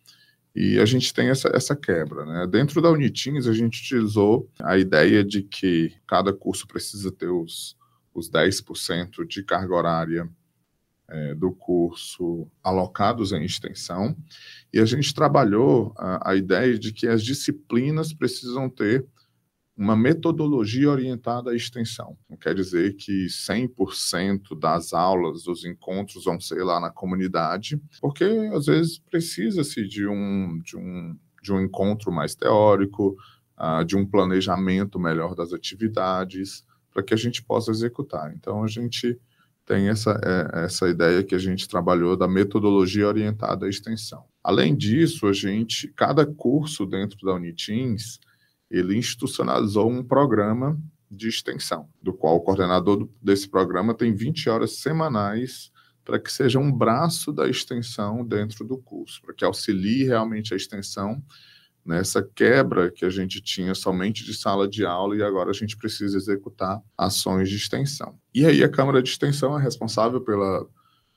e 0.55 0.79
a 0.79 0.85
gente 0.85 1.15
tem 1.15 1.29
essa, 1.29 1.49
essa 1.55 1.77
quebra. 1.77 2.27
Né? 2.27 2.47
Dentro 2.47 2.83
da 2.83 2.91
Unitins, 2.91 3.47
a 3.47 3.53
gente 3.53 3.81
utilizou 3.81 4.51
a 4.61 4.77
ideia 4.77 5.25
de 5.25 5.43
que 5.43 5.95
cada 6.07 6.33
curso 6.33 6.67
precisa 6.67 7.13
ter 7.13 7.29
os 7.29 7.77
os 8.15 8.31
10% 8.31 9.27
de 9.27 9.43
carga 9.43 9.75
horária 9.75 10.29
é, 11.09 11.35
do 11.35 11.53
curso 11.53 12.51
alocados 12.63 13.33
em 13.33 13.45
extensão, 13.45 14.17
e 14.73 14.79
a 14.79 14.85
gente 14.85 15.15
trabalhou 15.15 15.95
a, 15.97 16.33
a 16.33 16.37
ideia 16.37 16.79
de 16.79 16.93
que 16.93 17.07
as 17.07 17.23
disciplinas 17.23 18.13
precisam 18.13 18.69
ter 18.69 19.07
uma 19.79 19.97
metodologia 19.97 20.91
orientada 20.91 21.53
à 21.53 21.55
extensão. 21.55 22.19
Não 22.29 22.37
quer 22.37 22.53
dizer 22.53 22.97
que 22.97 23.27
100% 23.27 24.59
das 24.59 24.93
aulas, 24.93 25.45
dos 25.45 25.65
encontros 25.65 26.25
vão 26.25 26.41
ser 26.41 26.65
lá 26.65 26.81
na 26.81 26.91
comunidade, 26.91 27.81
porque 28.01 28.25
às 28.53 28.67
vezes 28.67 28.99
precisa-se 28.99 29.87
de 29.87 30.05
um, 30.09 30.59
de, 30.65 30.77
um, 30.77 31.17
de 31.41 31.53
um 31.53 31.61
encontro 31.61 32.11
mais 32.11 32.35
teórico, 32.35 33.17
uh, 33.57 33.85
de 33.85 33.97
um 33.97 34.05
planejamento 34.05 34.99
melhor 34.99 35.37
das 35.37 35.53
atividades, 35.53 36.67
para 36.93 37.03
que 37.03 37.15
a 37.15 37.17
gente 37.17 37.43
possa 37.43 37.71
executar. 37.71 38.33
Então, 38.35 38.63
a 38.63 38.69
gente 38.69 39.19
tem 39.65 39.89
essa, 39.89 40.19
é, 40.25 40.65
essa 40.65 40.89
ideia 40.89 41.23
que 41.23 41.35
a 41.35 41.39
gente 41.39 41.69
trabalhou 41.69 42.17
da 42.17 42.27
metodologia 42.27 43.07
orientada 43.07 43.67
à 43.67 43.69
extensão. 43.69 44.25
Além 44.43 44.75
disso, 44.75 45.27
a 45.27 45.33
gente, 45.33 45.89
cada 45.89 46.25
curso 46.25 46.87
dentro 46.87 47.19
da 47.27 47.35
Uniteams, 47.35 48.19
ele 48.71 48.97
institucionalizou 48.97 49.91
um 49.91 50.03
programa 50.03 50.81
de 51.11 51.29
extensão, 51.29 51.89
do 52.03 52.13
qual 52.13 52.37
o 52.37 52.41
coordenador 52.41 53.09
desse 53.23 53.49
programa 53.49 53.95
tem 53.95 54.15
20 54.15 54.49
horas 54.49 54.79
semanais 54.79 55.71
para 56.05 56.19
que 56.19 56.33
seja 56.33 56.59
um 56.59 56.73
braço 56.73 57.31
da 57.31 57.47
extensão 57.47 58.25
dentro 58.25 58.65
do 58.65 58.79
curso, 58.79 59.21
para 59.21 59.35
que 59.35 59.45
auxilie 59.45 60.05
realmente 60.05 60.55
a 60.55 60.57
extensão 60.57 61.23
nessa 61.89 62.23
quebra 62.23 62.91
que 62.91 63.03
a 63.03 63.09
gente 63.09 63.41
tinha 63.41 63.75
somente 63.75 64.23
de 64.23 64.35
sala 64.35 64.69
de 64.69 64.85
aula 64.85 65.17
e 65.17 65.23
agora 65.23 65.49
a 65.49 65.55
gente 65.55 65.75
precisa 65.75 66.19
executar 66.19 66.83
ações 66.99 67.49
de 67.49 67.57
extensão. 67.57 68.15
E 68.35 68.45
aí 68.45 68.63
a 68.63 68.69
Câmara 68.69 69.03
de 69.03 69.09
Extensão 69.09 69.59
é 69.59 69.63
responsável 69.63 70.21
pela, 70.21 70.69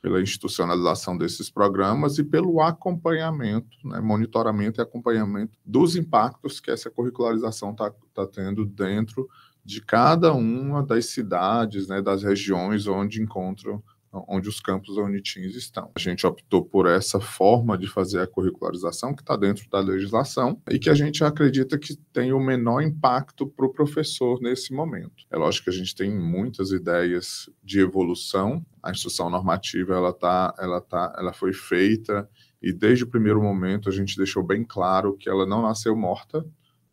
pela 0.01 0.21
institucionalização 0.21 1.17
desses 1.17 1.49
programas 1.49 2.17
e 2.19 2.23
pelo 2.23 2.61
acompanhamento, 2.61 3.77
né, 3.83 3.99
monitoramento 3.99 4.79
e 4.79 4.81
acompanhamento 4.81 5.59
dos 5.65 5.97
impactos 5.97 6.61
que 6.61 6.71
essa 6.71 6.89
curricularização 6.89 7.71
está 7.71 7.91
tá 8.13 8.25
tendo 8.25 8.65
dentro 8.65 9.27
de 9.65 9.81
cada 9.81 10.31
uma 10.31 10.81
das 10.81 11.07
cidades, 11.07 11.89
né, 11.89 12.01
das 12.01 12.23
regiões 12.23 12.87
onde 12.87 13.21
encontram 13.21 13.83
onde 14.11 14.49
os 14.49 14.59
campos 14.59 14.95
da 14.95 15.09
estão. 15.11 15.91
A 15.95 15.99
gente 15.99 16.27
optou 16.27 16.63
por 16.63 16.85
essa 16.85 17.19
forma 17.19 17.77
de 17.77 17.87
fazer 17.87 18.19
a 18.19 18.27
curricularização, 18.27 19.15
que 19.15 19.21
está 19.21 19.35
dentro 19.35 19.69
da 19.69 19.79
legislação, 19.79 20.61
e 20.69 20.77
que 20.77 20.89
a 20.89 20.93
gente 20.93 21.23
acredita 21.23 21.77
que 21.77 21.95
tem 22.11 22.33
o 22.33 22.39
menor 22.39 22.81
impacto 22.81 23.47
para 23.47 23.65
o 23.65 23.71
professor 23.71 24.41
nesse 24.41 24.73
momento. 24.73 25.25
É 25.29 25.37
lógico 25.37 25.65
que 25.65 25.69
a 25.69 25.77
gente 25.77 25.95
tem 25.95 26.11
muitas 26.11 26.71
ideias 26.71 27.49
de 27.63 27.79
evolução, 27.79 28.65
a 28.83 28.91
instrução 28.91 29.29
normativa 29.29 29.95
ela, 29.95 30.13
tá, 30.13 30.53
ela, 30.59 30.81
tá, 30.81 31.13
ela 31.17 31.31
foi 31.31 31.53
feita 31.53 32.27
e 32.61 32.73
desde 32.73 33.03
o 33.03 33.07
primeiro 33.07 33.41
momento 33.41 33.89
a 33.89 33.91
gente 33.91 34.17
deixou 34.17 34.43
bem 34.43 34.63
claro 34.63 35.15
que 35.17 35.29
ela 35.29 35.45
não 35.45 35.61
nasceu 35.61 35.95
morta, 35.95 36.45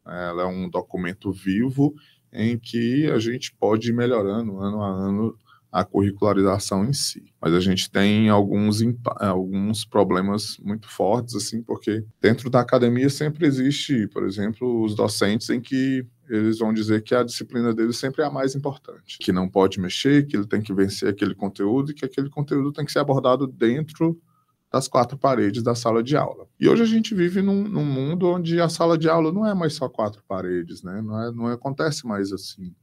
ela 0.07 0.43
é 0.43 0.47
um 0.47 0.69
documento 0.69 1.31
vivo 1.33 1.95
em 2.33 2.59
que 2.59 3.11
a 3.11 3.19
gente 3.19 3.55
pode 3.55 3.91
ir 3.91 3.95
melhorando 3.95 4.59
ano 4.59 4.83
a 4.83 4.89
ano 4.89 5.37
a 5.71 5.85
curricularização 5.85 6.85
em 6.85 6.93
si. 6.93 7.25
Mas 7.41 7.53
a 7.53 7.61
gente 7.61 7.91
tem 7.91 8.29
alguns, 8.29 8.81
alguns 9.21 9.85
problemas 9.85 10.59
muito 10.59 10.89
fortes, 10.89 11.35
assim, 11.35 11.63
porque 11.63 12.05
dentro 12.21 12.49
da 12.49 12.61
academia 12.61 13.11
sempre 13.11 13.47
existe, 13.47 14.07
por 14.09 14.25
exemplo, 14.25 14.83
os 14.83 14.95
docentes 14.95 15.51
em 15.51 15.61
que 15.61 16.07
eles 16.29 16.59
vão 16.59 16.73
dizer 16.73 17.03
que 17.03 17.15
a 17.15 17.23
disciplina 17.23 17.75
deles 17.75 17.97
sempre 17.97 18.23
é 18.23 18.27
a 18.27 18.31
mais 18.31 18.55
importante, 18.55 19.19
que 19.19 19.33
não 19.33 19.49
pode 19.49 19.81
mexer, 19.81 20.27
que 20.27 20.37
ele 20.37 20.47
tem 20.47 20.61
que 20.61 20.75
vencer 20.75 21.09
aquele 21.09 21.35
conteúdo 21.35 21.91
e 21.91 21.95
que 21.95 22.05
aquele 22.05 22.29
conteúdo 22.29 22.73
tem 22.73 22.85
que 22.85 22.93
ser 22.93 22.99
abordado 22.99 23.47
dentro 23.47 24.19
das 24.71 24.87
quatro 24.87 25.17
paredes 25.17 25.63
da 25.63 25.75
sala 25.75 26.03
de 26.03 26.17
aula. 26.17 26.47
E 26.61 26.69
hoje 26.69 26.83
a 26.83 26.87
gente 26.87 27.15
vive 27.15 27.41
num, 27.41 27.65
num, 27.65 27.85
mundo 27.85 28.29
onde 28.29 28.61
a 28.61 28.69
sala 28.69 28.99
de 28.99 29.09
aula 29.09 29.33
não 29.33 29.47
é 29.47 29.55
mais 29.55 29.73
só 29.75 29.89
quatro 29.89 30.23
paredes, 30.29 30.83
né? 30.83 31.01
Não, 31.01 31.23
é, 31.23 31.33
não 31.33 31.47
acontece 31.47 32.07
mais 32.07 32.33
assim. 32.33 32.75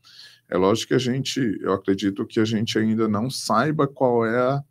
É 0.50 0.58
lógico 0.58 0.90
que 0.90 0.94
a 0.94 1.00
gente, 1.00 1.40
eu 1.62 1.74
acredito 1.74 2.26
que 2.26 2.40
a 2.40 2.46
gente 2.46 2.78
ainda 2.78 3.08
não 3.08 3.30
saiba 3.30 3.88
qual 3.88 4.26
é 4.26 4.38
a, 4.38 4.64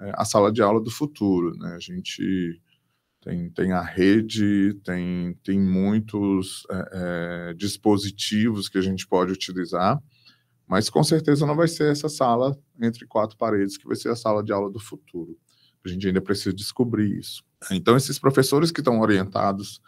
é, 0.00 0.12
a 0.14 0.24
sala 0.24 0.50
de 0.50 0.62
aula 0.62 0.80
do 0.80 0.90
futuro, 0.90 1.56
né? 1.56 1.74
A 1.74 1.78
gente 1.78 2.60
tem, 3.20 3.50
tem 3.50 3.72
a 3.72 3.82
rede, 3.82 4.74
tem, 4.84 5.38
tem 5.44 5.60
muitos 5.60 6.66
é, 6.70 6.90
é, 7.50 7.54
dispositivos 7.54 8.68
que 8.68 8.78
a 8.78 8.82
gente 8.82 9.06
pode 9.06 9.32
utilizar, 9.32 10.02
mas 10.66 10.88
com 10.88 11.04
certeza 11.04 11.46
não 11.46 11.54
vai 11.54 11.68
ser 11.68 11.92
essa 11.92 12.08
sala 12.08 12.58
entre 12.80 13.06
quatro 13.06 13.36
paredes 13.36 13.76
que 13.76 13.86
vai 13.86 13.96
ser 13.96 14.08
a 14.08 14.16
sala 14.16 14.42
de 14.42 14.52
aula 14.52 14.70
do 14.70 14.80
futuro. 14.80 15.36
A 15.84 15.88
gente 15.88 16.06
ainda 16.06 16.20
precisa 16.20 16.54
descobrir 16.54 17.18
isso. 17.18 17.44
Então, 17.70 17.96
esses 17.96 18.18
professores 18.18 18.70
que 18.70 18.80
estão 18.80 19.00
orientados 19.00 19.80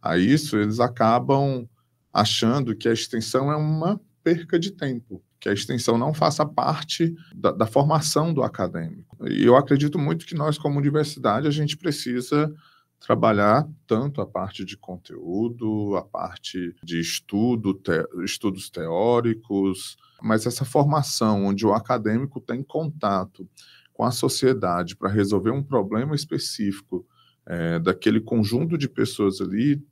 a 0.00 0.18
isso, 0.18 0.56
eles 0.56 0.80
acabam 0.80 1.68
achando 2.12 2.74
que 2.74 2.88
a 2.88 2.92
extensão 2.92 3.50
é 3.50 3.56
uma 3.56 4.00
perca 4.22 4.58
de 4.58 4.70
tempo, 4.70 5.22
que 5.40 5.48
a 5.48 5.52
extensão 5.52 5.98
não 5.98 6.14
faça 6.14 6.46
parte 6.46 7.14
da, 7.34 7.50
da, 7.50 7.66
formação 7.66 8.32
do 8.32 8.42
acadêmico. 8.42 9.16
E 9.28 9.44
eu 9.44 9.56
acredito 9.56 9.98
muito 9.98 10.24
que 10.24 10.34
nós, 10.34 10.56
como 10.56 10.78
universidade, 10.78 11.46
a 11.46 11.50
gente 11.50 11.76
precisa 11.76 12.52
trabalhar 13.00 13.68
tanto 13.86 14.20
a 14.20 14.26
parte 14.26 14.64
de 14.64 14.76
conteúdo, 14.76 15.96
a 15.96 16.02
parte 16.02 16.74
de 16.84 17.00
estudo, 17.00 17.74
te, 17.74 18.06
estudos 18.24 18.70
teóricos, 18.70 19.96
mas 20.22 20.46
essa 20.46 20.64
formação 20.64 21.46
onde 21.46 21.66
o 21.66 21.72
acadêmico 21.72 22.40
tem 22.40 22.62
contato 22.62 23.48
com 23.92 24.04
a 24.04 24.12
sociedade 24.12 24.96
para 24.96 25.10
resolver 25.10 25.50
um 25.50 25.62
problema 25.62 26.14
específico 26.14 27.04
é, 27.44 27.80
daquele 27.80 28.20
conjunto 28.20 28.78
de 28.78 28.88
pessoas 28.88 29.40
ali 29.40 29.82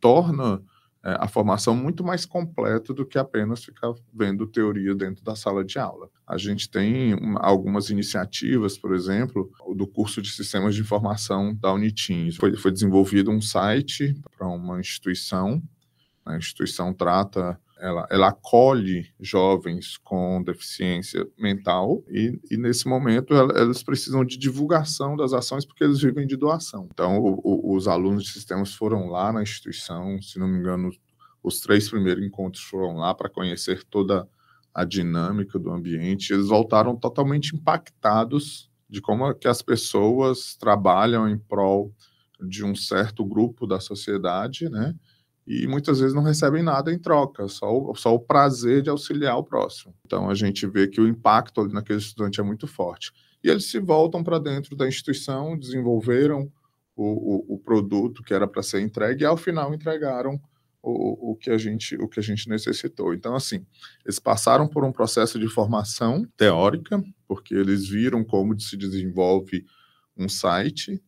torna 0.00 0.62
a 1.02 1.26
formação 1.26 1.74
muito 1.74 2.04
mais 2.04 2.24
completa 2.24 2.94
do 2.94 3.04
que 3.04 3.18
apenas 3.18 3.64
ficar 3.64 3.92
vendo 4.14 4.46
teoria 4.46 4.94
dentro 4.94 5.24
da 5.24 5.34
sala 5.34 5.64
de 5.64 5.78
aula. 5.78 6.08
A 6.26 6.38
gente 6.38 6.70
tem 6.70 7.14
algumas 7.36 7.90
iniciativas, 7.90 8.78
por 8.78 8.94
exemplo, 8.94 9.50
do 9.74 9.86
curso 9.86 10.22
de 10.22 10.30
Sistemas 10.30 10.74
de 10.74 10.80
Informação 10.80 11.54
da 11.54 11.72
Unitins. 11.72 12.36
Foi, 12.36 12.56
foi 12.56 12.70
desenvolvido 12.70 13.30
um 13.30 13.40
site 13.40 14.14
para 14.36 14.46
uma 14.46 14.78
instituição, 14.78 15.60
a 16.24 16.36
instituição 16.36 16.94
trata 16.94 17.58
ela, 17.82 18.06
ela, 18.10 18.28
acolhe 18.28 19.12
jovens 19.20 19.96
com 19.98 20.40
deficiência 20.42 21.26
mental 21.36 22.04
e, 22.08 22.38
e 22.48 22.56
nesse 22.56 22.86
momento 22.86 23.34
ela, 23.34 23.60
eles 23.60 23.82
precisam 23.82 24.24
de 24.24 24.38
divulgação 24.38 25.16
das 25.16 25.32
ações 25.32 25.66
porque 25.66 25.82
eles 25.82 26.00
vivem 26.00 26.24
de 26.24 26.36
doação. 26.36 26.88
Então, 26.92 27.18
o, 27.18 27.40
o, 27.42 27.74
os 27.74 27.88
alunos 27.88 28.22
de 28.22 28.30
sistemas 28.30 28.72
foram 28.72 29.08
lá 29.08 29.32
na 29.32 29.42
instituição, 29.42 30.22
se 30.22 30.38
não 30.38 30.46
me 30.46 30.58
engano, 30.58 30.90
os 31.42 31.60
três 31.60 31.90
primeiros 31.90 32.24
encontros 32.24 32.62
foram 32.62 32.94
lá 32.96 33.12
para 33.12 33.28
conhecer 33.28 33.82
toda 33.82 34.28
a 34.72 34.84
dinâmica 34.84 35.58
do 35.58 35.72
ambiente. 35.72 36.32
Eles 36.32 36.46
voltaram 36.46 36.96
totalmente 36.96 37.56
impactados 37.56 38.70
de 38.88 39.00
como 39.00 39.26
é 39.26 39.34
que 39.34 39.48
as 39.48 39.60
pessoas 39.60 40.54
trabalham 40.54 41.28
em 41.28 41.36
prol 41.36 41.92
de 42.40 42.64
um 42.64 42.74
certo 42.74 43.24
grupo 43.24 43.66
da 43.66 43.80
sociedade, 43.80 44.68
né? 44.68 44.94
E 45.60 45.66
muitas 45.66 46.00
vezes 46.00 46.14
não 46.14 46.22
recebem 46.22 46.62
nada 46.62 46.92
em 46.92 46.98
troca, 46.98 47.46
só 47.48 47.70
o, 47.70 47.94
só 47.94 48.14
o 48.14 48.20
prazer 48.20 48.82
de 48.82 48.88
auxiliar 48.88 49.36
o 49.36 49.44
próximo. 49.44 49.94
Então 50.06 50.30
a 50.30 50.34
gente 50.34 50.66
vê 50.66 50.88
que 50.88 51.00
o 51.00 51.06
impacto 51.06 51.60
ali 51.60 51.72
naquele 51.72 51.98
estudante 51.98 52.40
é 52.40 52.42
muito 52.42 52.66
forte. 52.66 53.12
E 53.44 53.50
eles 53.50 53.70
se 53.70 53.78
voltam 53.78 54.22
para 54.22 54.38
dentro 54.38 54.76
da 54.76 54.86
instituição, 54.86 55.58
desenvolveram 55.58 56.50
o, 56.96 57.52
o, 57.52 57.54
o 57.54 57.58
produto 57.58 58.22
que 58.22 58.32
era 58.32 58.46
para 58.46 58.62
ser 58.62 58.80
entregue 58.80 59.24
e 59.24 59.26
ao 59.26 59.36
final 59.36 59.74
entregaram 59.74 60.40
o, 60.82 61.32
o, 61.32 61.36
que 61.36 61.50
a 61.50 61.56
gente, 61.56 61.94
o 61.96 62.08
que 62.08 62.18
a 62.18 62.22
gente 62.22 62.48
necessitou. 62.48 63.14
Então, 63.14 63.36
assim, 63.36 63.64
eles 64.04 64.18
passaram 64.18 64.66
por 64.66 64.84
um 64.84 64.92
processo 64.92 65.38
de 65.38 65.48
formação 65.48 66.26
teórica, 66.36 67.02
porque 67.28 67.54
eles 67.54 67.88
viram 67.88 68.24
como 68.24 68.58
se 68.58 68.76
desenvolve 68.76 69.64
um 70.16 70.28
site, 70.28 71.00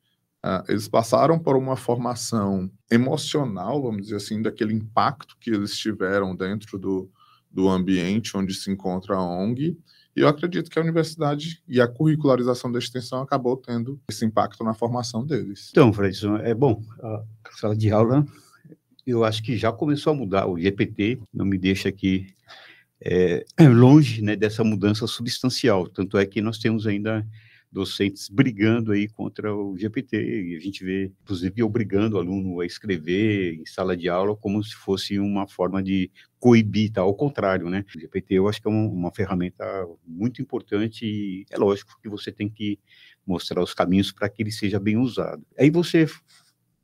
Uh, 0.45 0.63
eles 0.69 0.87
passaram 0.87 1.39
por 1.39 1.57
uma 1.57 1.75
formação 1.75 2.71
emocional, 2.91 3.81
vamos 3.81 4.03
dizer 4.03 4.17
assim, 4.17 4.43
daquele 4.43 4.75
impacto 4.75 5.39
que 5.41 5.49
eles 5.49 5.75
tiveram 5.75 6.37
dentro 6.37 6.79
do, 6.79 7.11
do 7.51 7.67
ambiente 7.67 8.37
onde 8.37 8.53
se 8.53 8.71
encontra 8.71 9.17
a 9.17 9.23
ONG. 9.23 9.75
E 10.15 10.21
eu 10.21 10.29
acredito 10.29 10.71
que 10.71 10.79
a 10.79 10.83
universidade 10.83 11.63
e 11.67 11.81
a 11.81 11.89
curricularização 11.89 12.71
da 12.71 12.79
extensão 12.79 13.23
acabou 13.23 13.57
tendo 13.57 13.99
esse 14.11 14.23
impacto 14.27 14.63
na 14.63 14.75
formação 14.75 15.25
deles. 15.25 15.71
Então, 15.71 15.91
Fredson, 15.91 16.37
é 16.37 16.53
bom, 16.53 16.83
a 17.03 17.23
sala 17.59 17.75
de 17.75 17.91
aula, 17.91 18.23
eu 19.07 19.25
acho 19.25 19.43
que 19.43 19.57
já 19.57 19.73
começou 19.73 20.13
a 20.13 20.17
mudar. 20.17 20.47
O 20.47 20.61
GPT 20.61 21.21
não 21.33 21.47
me 21.47 21.57
deixa 21.57 21.89
aqui 21.89 22.35
é, 23.01 23.47
longe 23.59 24.21
né, 24.21 24.37
dessa 24.37 24.63
mudança 24.63 25.07
substancial. 25.07 25.89
Tanto 25.89 26.19
é 26.19 26.27
que 26.27 26.43
nós 26.43 26.59
temos 26.59 26.87
ainda 26.87 27.27
docentes 27.75 28.29
brigando 28.29 28.93
aí 28.93 29.09
contra 29.09 29.53
o 29.53 29.77
GPT, 29.77 30.17
e 30.17 30.57
a 30.57 30.61
gente 30.61 30.85
vê, 30.85 31.13
inclusive, 31.23 31.63
obrigando 31.63 32.17
o 32.17 32.21
aluno 32.21 32.61
a 32.61 32.67
escrever 32.67 33.55
em 33.55 33.67
sala 33.67 33.97
de 33.97 34.09
aula 34.09 34.37
como 34.37 34.63
se 34.63 34.75
fosse 34.77 35.19
uma 35.19 35.49
forma 35.49 35.83
de 35.83 36.09
coibir, 36.39 36.93
tá? 36.93 37.01
ao 37.01 37.15
contrário, 37.15 37.69
né? 37.69 37.85
O 37.95 37.99
GPT 37.99 38.35
eu 38.35 38.49
acho 38.49 38.63
que 38.63 38.69
é 38.69 38.71
uma, 38.71 38.89
uma 38.89 39.11
ferramenta 39.11 39.65
muito 40.07 40.41
importante 40.41 41.05
e 41.05 41.45
é 41.51 41.59
lógico 41.59 41.99
que 42.01 42.09
você 42.09 42.31
tem 42.31 42.49
que 42.49 42.79
mostrar 43.27 43.61
os 43.61 43.75
caminhos 43.75 44.13
para 44.13 44.29
que 44.29 44.43
ele 44.43 44.53
seja 44.53 44.79
bem 44.79 44.97
usado. 44.97 45.45
Aí 45.59 45.69
você 45.69 46.07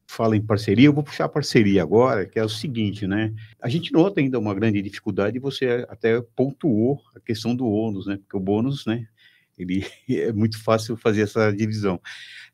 fala 0.09 0.37
em 0.37 0.45
parceria, 0.45 0.87
eu 0.87 0.93
vou 0.93 1.05
puxar 1.05 1.27
a 1.27 1.29
parceria 1.29 1.83
agora, 1.83 2.27
que 2.27 2.37
é 2.37 2.45
o 2.45 2.49
seguinte, 2.49 3.07
né? 3.07 3.33
A 3.63 3.69
gente 3.69 3.93
nota 3.93 4.21
ainda 4.21 4.41
uma 4.41 4.53
grande 4.53 4.83
dificuldade, 4.83 5.37
e 5.37 5.41
você 5.41 5.87
até 5.89 6.21
pontuou 6.35 7.01
a 7.15 7.21
questão 7.21 7.55
do 7.55 7.65
ônus, 7.69 8.07
né? 8.07 8.17
Porque 8.17 8.37
o 8.37 8.41
bônus, 8.41 8.85
né? 8.87 9.07
Ele 9.61 9.85
é 10.09 10.33
muito 10.33 10.63
fácil 10.63 10.97
fazer 10.97 11.23
essa 11.23 11.53
divisão. 11.53 12.01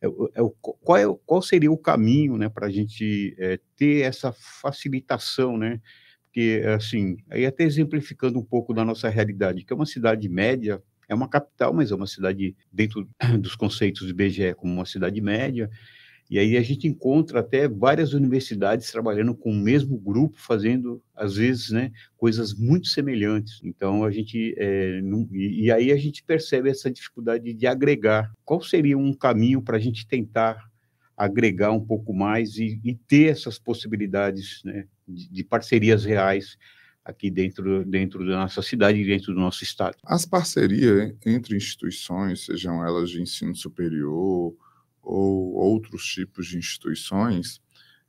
É, 0.00 0.06
é, 0.06 0.40
qual, 0.60 0.98
é, 0.98 1.04
qual 1.25 1.42
seria 1.42 1.70
o 1.70 1.78
caminho, 1.78 2.36
né, 2.36 2.48
para 2.48 2.66
a 2.66 2.70
gente 2.70 3.34
é, 3.38 3.58
ter 3.76 4.02
essa 4.02 4.32
facilitação, 4.32 5.56
né, 5.56 5.80
porque, 6.36 6.62
assim, 6.66 7.16
aí 7.30 7.46
até 7.46 7.64
exemplificando 7.64 8.38
um 8.38 8.44
pouco 8.44 8.75
da 8.75 8.84
nossa 8.84 9.08
realidade, 9.08 9.64
que 9.64 9.72
é 9.72 9.76
uma 9.76 9.86
cidade 9.86 10.28
média, 10.28 10.82
é 11.08 11.14
uma 11.14 11.28
capital, 11.28 11.72
mas 11.72 11.90
é 11.90 11.94
uma 11.94 12.06
cidade 12.06 12.54
dentro 12.70 13.08
dos 13.40 13.56
conceitos 13.56 14.02
do 14.02 14.10
IBGE 14.10 14.54
como 14.54 14.72
uma 14.75 14.84
cidade 14.84 15.18
média, 15.20 15.70
e 16.28 16.38
aí 16.38 16.56
a 16.56 16.62
gente 16.62 16.88
encontra 16.88 17.40
até 17.40 17.68
várias 17.68 18.12
universidades 18.12 18.90
trabalhando 18.90 19.35
com 19.35 19.50
o 19.50 19.56
mesmo 19.56 19.97
grupo, 19.97 20.37
fazendo, 20.38 21.00
às 21.14 21.37
vezes, 21.37 21.71
né, 21.71 21.92
coisas 22.16 22.52
muito 22.52 22.88
semelhantes. 22.88 23.61
Então, 23.62 24.04
a 24.04 24.11
gente... 24.11 24.54
É, 24.59 25.00
não, 25.02 25.28
e, 25.33 25.66
e, 25.66 25.71
aí 25.71 25.92
a 25.92 25.97
gente 25.97 26.25
percebe 26.25 26.68
essa 26.68 26.90
dificuldade 26.90 27.54
de 27.54 27.66
agregar. 27.66 28.33
Qual 28.45 28.61
seria 28.61 28.99
um 28.99 29.12
caminho 29.12 29.62
para 29.62 29.76
a 29.76 29.80
gente 29.80 30.06
tentar 30.06 30.68
agregar 31.16 31.71
um 31.71 31.85
pouco 31.85 32.12
mais 32.12 32.59
e, 32.59 32.80
e 32.85 32.95
ter 32.95 33.30
essas 33.30 33.59
possibilidades 33.59 34.61
né, 34.64 34.87
de, 35.06 35.30
de 35.30 35.45
parcerias 35.45 36.04
reais 36.04 36.59
aqui 37.04 37.30
dentro, 37.30 37.85
dentro 37.85 38.26
da 38.26 38.38
nossa 38.38 38.61
cidade 38.62 39.00
e 39.00 39.06
dentro 39.06 39.33
do 39.33 39.40
nosso 39.40 39.62
estado. 39.62 39.97
As 40.04 40.26
parcerias 40.26 41.14
entre 41.25 41.56
instituições, 41.56 42.47
sejam 42.47 42.85
elas 42.85 43.11
de 43.11 43.23
ensino 43.23 43.54
superior 43.54 44.52
ou 45.06 45.54
outros 45.54 46.04
tipos 46.04 46.48
de 46.48 46.58
instituições, 46.58 47.60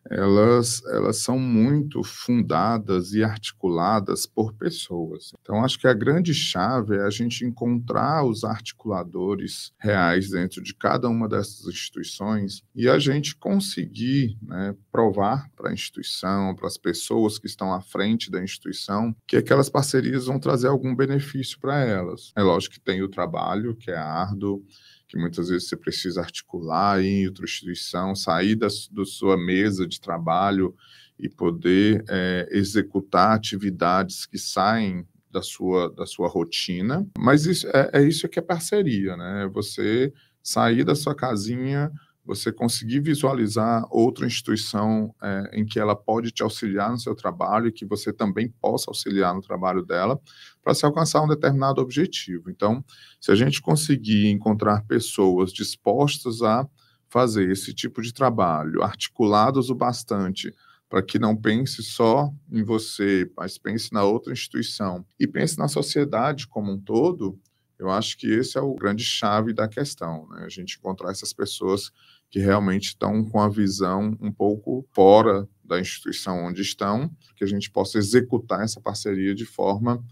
elas, 0.09 0.81
elas 0.85 1.17
são 1.17 1.37
muito 1.37 2.03
fundadas 2.03 3.13
e 3.13 3.23
articuladas 3.23 4.25
por 4.25 4.53
pessoas. 4.53 5.33
Então, 5.41 5.63
acho 5.63 5.77
que 5.77 5.87
a 5.87 5.93
grande 5.93 6.33
chave 6.33 6.95
é 6.95 7.01
a 7.01 7.09
gente 7.09 7.45
encontrar 7.45 8.23
os 8.23 8.43
articuladores 8.43 9.73
reais 9.77 10.29
dentro 10.29 10.63
de 10.63 10.73
cada 10.73 11.09
uma 11.09 11.27
dessas 11.27 11.67
instituições 11.67 12.63
e 12.73 12.87
a 12.87 12.97
gente 12.97 13.35
conseguir 13.35 14.37
né, 14.41 14.75
provar 14.91 15.49
para 15.55 15.69
a 15.69 15.73
instituição, 15.73 16.55
para 16.55 16.67
as 16.67 16.77
pessoas 16.77 17.37
que 17.37 17.47
estão 17.47 17.73
à 17.73 17.81
frente 17.81 18.31
da 18.31 18.41
instituição, 18.41 19.15
que 19.27 19.35
aquelas 19.35 19.69
parcerias 19.69 20.25
vão 20.25 20.39
trazer 20.39 20.67
algum 20.67 20.95
benefício 20.95 21.59
para 21.59 21.79
elas. 21.79 22.31
É 22.35 22.41
lógico 22.41 22.75
que 22.75 22.81
tem 22.81 23.01
o 23.01 23.09
trabalho, 23.09 23.75
que 23.75 23.91
é 23.91 23.97
árduo, 23.97 24.63
que 25.07 25.17
muitas 25.17 25.49
vezes 25.49 25.69
você 25.69 25.77
precisa 25.77 26.21
articular 26.21 27.01
em 27.01 27.27
outra 27.27 27.45
instituição, 27.45 28.15
sair 28.15 28.55
da, 28.55 28.67
da 28.91 29.05
sua 29.05 29.37
mesa 29.37 29.87
de 29.87 30.01
trabalho 30.01 30.75
e 31.17 31.29
poder 31.29 32.03
é, 32.09 32.47
executar 32.51 33.35
atividades 33.35 34.25
que 34.25 34.37
saem 34.37 35.07
da 35.31 35.41
sua, 35.41 35.93
da 35.93 36.05
sua 36.05 36.27
rotina. 36.27 37.07
Mas 37.17 37.45
isso, 37.45 37.67
é, 37.67 37.89
é 37.93 38.03
isso 38.03 38.27
que 38.27 38.39
é 38.39 38.41
parceria, 38.41 39.15
né? 39.15 39.49
Você 39.53 40.13
sair 40.43 40.83
da 40.83 40.95
sua 40.95 41.15
casinha 41.15 41.91
você 42.27 42.51
conseguir 42.51 42.99
visualizar 42.99 43.87
outra 43.89 44.27
instituição 44.27 45.15
é, 45.23 45.49
em 45.53 45.65
que 45.65 45.79
ela 45.79 45.95
pode 45.95 46.29
te 46.29 46.43
auxiliar 46.43 46.91
no 46.91 46.99
seu 46.99 47.15
trabalho 47.15 47.67
e 47.67 47.71
que 47.71 47.85
você 47.85 48.11
também 48.11 48.53
possa 48.59 48.91
auxiliar 48.91 49.33
no 49.33 49.41
trabalho 49.41 49.81
dela 49.81 50.19
para 50.61 50.73
se 50.73 50.85
alcançar 50.85 51.23
um 51.23 51.27
determinado 51.27 51.79
objetivo. 51.79 52.49
Então, 52.49 52.83
se 53.21 53.31
a 53.31 53.35
gente 53.35 53.61
conseguir 53.61 54.27
encontrar 54.27 54.85
pessoas 54.85 55.53
dispostas 55.53 56.41
a 56.41 56.67
fazer 57.09 57.49
esse 57.49 57.73
tipo 57.73 58.01
de 58.01 58.13
trabalho, 58.13 58.83
articulados 58.83 59.69
o 59.69 59.75
bastante 59.75 60.53
para 60.89 61.01
que 61.01 61.17
não 61.17 61.35
pense 61.35 61.81
só 61.81 62.29
em 62.51 62.61
você, 62.61 63.29
mas 63.37 63.57
pense 63.57 63.93
na 63.93 64.03
outra 64.03 64.33
instituição 64.33 65.05
e 65.17 65.25
pense 65.25 65.57
na 65.57 65.69
sociedade 65.69 66.45
como 66.45 66.73
um 66.73 66.79
todo, 66.79 67.39
eu 67.79 67.89
acho 67.89 68.17
que 68.17 68.27
esse 68.27 68.57
é 68.57 68.61
o 68.61 68.73
grande 68.73 69.03
chave 69.03 69.53
da 69.53 69.67
questão, 69.67 70.27
né? 70.29 70.43
A 70.45 70.49
gente 70.49 70.77
encontrar 70.77 71.11
essas 71.11 71.31
pessoas 71.31 71.91
que 72.29 72.39
realmente 72.39 72.89
estão 72.89 73.23
com 73.23 73.39
a 73.39 73.49
visão 73.49 74.17
um 74.19 74.31
pouco 74.31 74.85
fora 74.93 75.47
da 75.63 75.79
instituição 75.79 76.45
onde 76.45 76.61
estão, 76.61 77.09
que 77.35 77.43
a 77.43 77.47
gente 77.47 77.69
possa 77.69 77.97
executar 77.97 78.63
essa 78.63 78.81
parceria 78.81 79.33
de 79.33 79.45
forma 79.45 80.03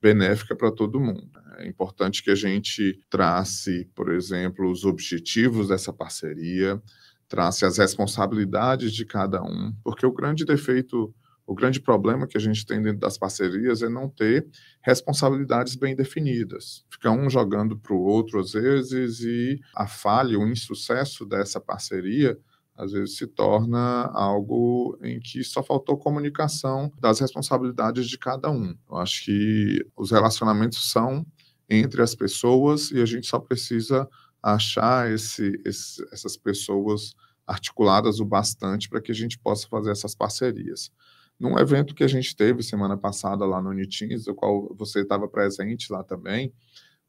benéfica 0.00 0.54
para 0.54 0.70
todo 0.70 1.00
mundo. 1.00 1.28
É 1.58 1.66
importante 1.66 2.22
que 2.22 2.30
a 2.30 2.34
gente 2.34 3.00
trace, 3.10 3.90
por 3.94 4.12
exemplo, 4.12 4.70
os 4.70 4.84
objetivos 4.84 5.68
dessa 5.68 5.92
parceria, 5.92 6.80
trace 7.26 7.64
as 7.64 7.78
responsabilidades 7.78 8.92
de 8.92 9.04
cada 9.04 9.42
um, 9.42 9.74
porque 9.82 10.06
o 10.06 10.12
grande 10.12 10.44
defeito 10.44 11.14
o 11.48 11.54
grande 11.54 11.80
problema 11.80 12.26
que 12.26 12.36
a 12.36 12.40
gente 12.40 12.66
tem 12.66 12.82
dentro 12.82 13.00
das 13.00 13.16
parcerias 13.16 13.80
é 13.80 13.88
não 13.88 14.06
ter 14.06 14.46
responsabilidades 14.82 15.74
bem 15.76 15.96
definidas. 15.96 16.84
Fica 16.90 17.10
um 17.10 17.30
jogando 17.30 17.74
para 17.74 17.94
o 17.94 18.02
outro 18.02 18.38
às 18.38 18.52
vezes 18.52 19.20
e 19.20 19.58
a 19.74 19.86
falha, 19.86 20.38
o 20.38 20.46
insucesso 20.46 21.24
dessa 21.24 21.58
parceria 21.58 22.38
às 22.76 22.92
vezes 22.92 23.16
se 23.16 23.26
torna 23.26 24.10
algo 24.12 24.98
em 25.02 25.18
que 25.18 25.42
só 25.42 25.62
faltou 25.62 25.96
comunicação 25.96 26.92
das 27.00 27.18
responsabilidades 27.18 28.06
de 28.06 28.18
cada 28.18 28.50
um. 28.50 28.76
Eu 28.88 28.98
acho 28.98 29.24
que 29.24 29.84
os 29.96 30.10
relacionamentos 30.10 30.92
são 30.92 31.26
entre 31.66 32.02
as 32.02 32.14
pessoas 32.14 32.90
e 32.90 33.00
a 33.00 33.06
gente 33.06 33.26
só 33.26 33.38
precisa 33.38 34.06
achar 34.42 35.10
esse, 35.10 35.58
esse, 35.64 36.06
essas 36.12 36.36
pessoas 36.36 37.14
articuladas 37.46 38.20
o 38.20 38.24
bastante 38.26 38.86
para 38.86 39.00
que 39.00 39.10
a 39.10 39.14
gente 39.14 39.38
possa 39.38 39.66
fazer 39.66 39.90
essas 39.90 40.14
parcerias. 40.14 40.92
Num 41.38 41.58
evento 41.58 41.94
que 41.94 42.02
a 42.02 42.08
gente 42.08 42.34
teve 42.34 42.62
semana 42.62 42.96
passada 42.96 43.44
lá 43.44 43.62
no 43.62 43.70
Unitins, 43.70 44.24
do 44.24 44.34
qual 44.34 44.74
você 44.74 45.02
estava 45.02 45.28
presente 45.28 45.92
lá 45.92 46.02
também, 46.02 46.52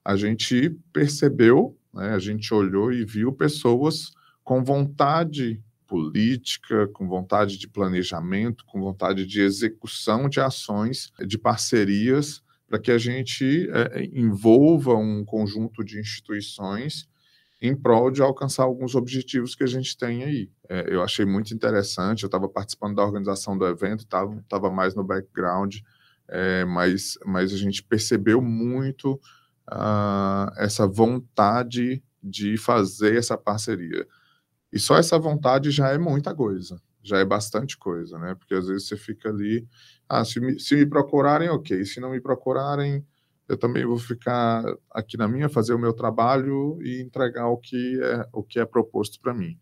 a 0.06 0.16
gente 0.16 0.78
percebeu, 0.94 1.78
né, 1.94 2.10
a 2.12 2.20
gente 2.20 2.54
olhou 2.54 2.94
e 2.94 3.04
viu 3.04 3.34
pessoas 3.34 4.12
com 4.44 4.64
vontade 4.64 5.62
política, 5.88 6.88
com 6.90 7.08
vontade 7.08 7.58
de 7.58 7.68
planejamento, 7.68 8.64
com 8.66 8.80
vontade 8.80 9.26
de 9.26 9.42
execução 9.42 10.30
de 10.30 10.40
ações, 10.40 11.12
de 11.26 11.38
parcerias, 11.38 12.44
para 12.68 12.78
que 12.78 12.92
a 12.92 13.00
gente 13.00 13.68
é, 13.72 14.06
envolva 14.14 14.94
um 14.94 15.26
conjunto 15.26 15.84
de 15.84 16.00
instituições 16.00 17.09
em 17.62 17.76
prol 17.76 18.10
de 18.10 18.22
alcançar 18.22 18.64
alguns 18.64 18.96
objetivos 18.96 19.54
que 19.54 19.64
a 19.64 19.68
gente 19.68 19.98
tem 19.98 20.24
aí. 20.24 20.52
É, 20.70 20.94
eu 20.94 21.04
achei 21.04 21.26
muito 21.26 21.54
interessante, 21.54 22.24
eu 22.24 22.28
estava 22.28 22.48
participando 22.48 22.96
da 22.96 23.04
organização 23.04 23.58
do 23.58 23.66
evento, 23.68 24.02
estava 24.02 24.72
mais 24.72 24.96
no 24.96 25.04
background, 25.04 25.78
é, 26.28 26.64
mas, 26.66 27.18
mas 27.26 27.52
a 27.54 27.58
gente 27.58 27.84
percebeu 27.84 28.42
muito 28.42 29.20
uh, 29.70 30.52
essa 30.58 30.88
vontade 30.88 32.04
de 32.22 32.58
fazer 32.58 33.18
essa 33.18 33.38
parceria. 33.38 34.08
E 34.72 34.80
só 34.80 34.98
essa 34.98 35.18
vontade 35.18 35.72
já 35.72 35.90
é 35.90 35.98
muita 35.98 36.34
coisa, 36.36 36.80
já 37.02 37.18
é 37.18 37.26
bastante 37.26 37.78
coisa, 37.78 38.20
né? 38.20 38.36
Porque 38.36 38.54
às 38.54 38.68
vezes 38.68 38.88
você 38.88 38.96
fica 38.96 39.30
ali, 39.30 39.68
ah, 40.08 40.24
se 40.24 40.40
me, 40.40 40.60
se 40.60 40.76
me 40.76 40.86
procurarem, 40.86 41.50
ok, 41.50 41.84
se 41.86 42.00
não 42.00 42.12
me 42.12 42.22
procurarem, 42.22 43.06
eu 43.50 43.58
também 43.58 43.84
vou 43.84 43.98
ficar 43.98 44.64
aqui 44.92 45.18
na 45.18 45.28
minha, 45.28 45.50
fazer 45.50 45.74
o 45.74 45.80
meu 45.80 45.92
trabalho 45.92 46.80
e 46.84 47.02
entregar 47.02 47.48
o 47.48 47.58
que 47.58 48.00
é, 48.02 48.28
o 48.32 48.44
que 48.44 48.60
é 48.60 48.66
proposto 48.66 49.20
para 49.20 49.34
mim. 49.34 49.58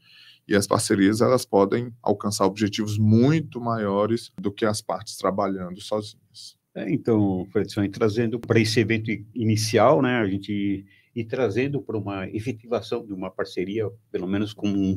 E 0.46 0.56
as 0.56 0.68
parcerias 0.68 1.22
elas 1.22 1.46
podem 1.46 1.92
alcançar 2.04 2.46
objetivos 2.46 2.98
muito 2.98 3.60
maiores 3.62 4.32
do 4.40 4.52
que 4.52 4.66
as 4.66 4.82
partes 4.82 5.16
trabalhando 5.16 5.82
sozinhas. 5.82 6.58
É, 6.76 6.92
então, 6.92 7.48
Fredson, 7.52 7.90
trazendo 7.90 8.40
para 8.40 8.60
esse 8.60 8.80
evento 8.80 9.10
inicial, 9.34 10.02
né, 10.02 10.18
a 10.18 10.28
gente 10.28 10.86
ir 11.16 11.26
trazendo 11.26 11.82
para 11.82 11.98
uma 11.98 12.28
efetivação 12.28 13.06
de 13.06 13.14
uma 13.14 13.32
parceria, 13.32 13.90
pelo 14.12 14.28
menos 14.28 14.54
como 14.54 14.78
um 14.78 14.96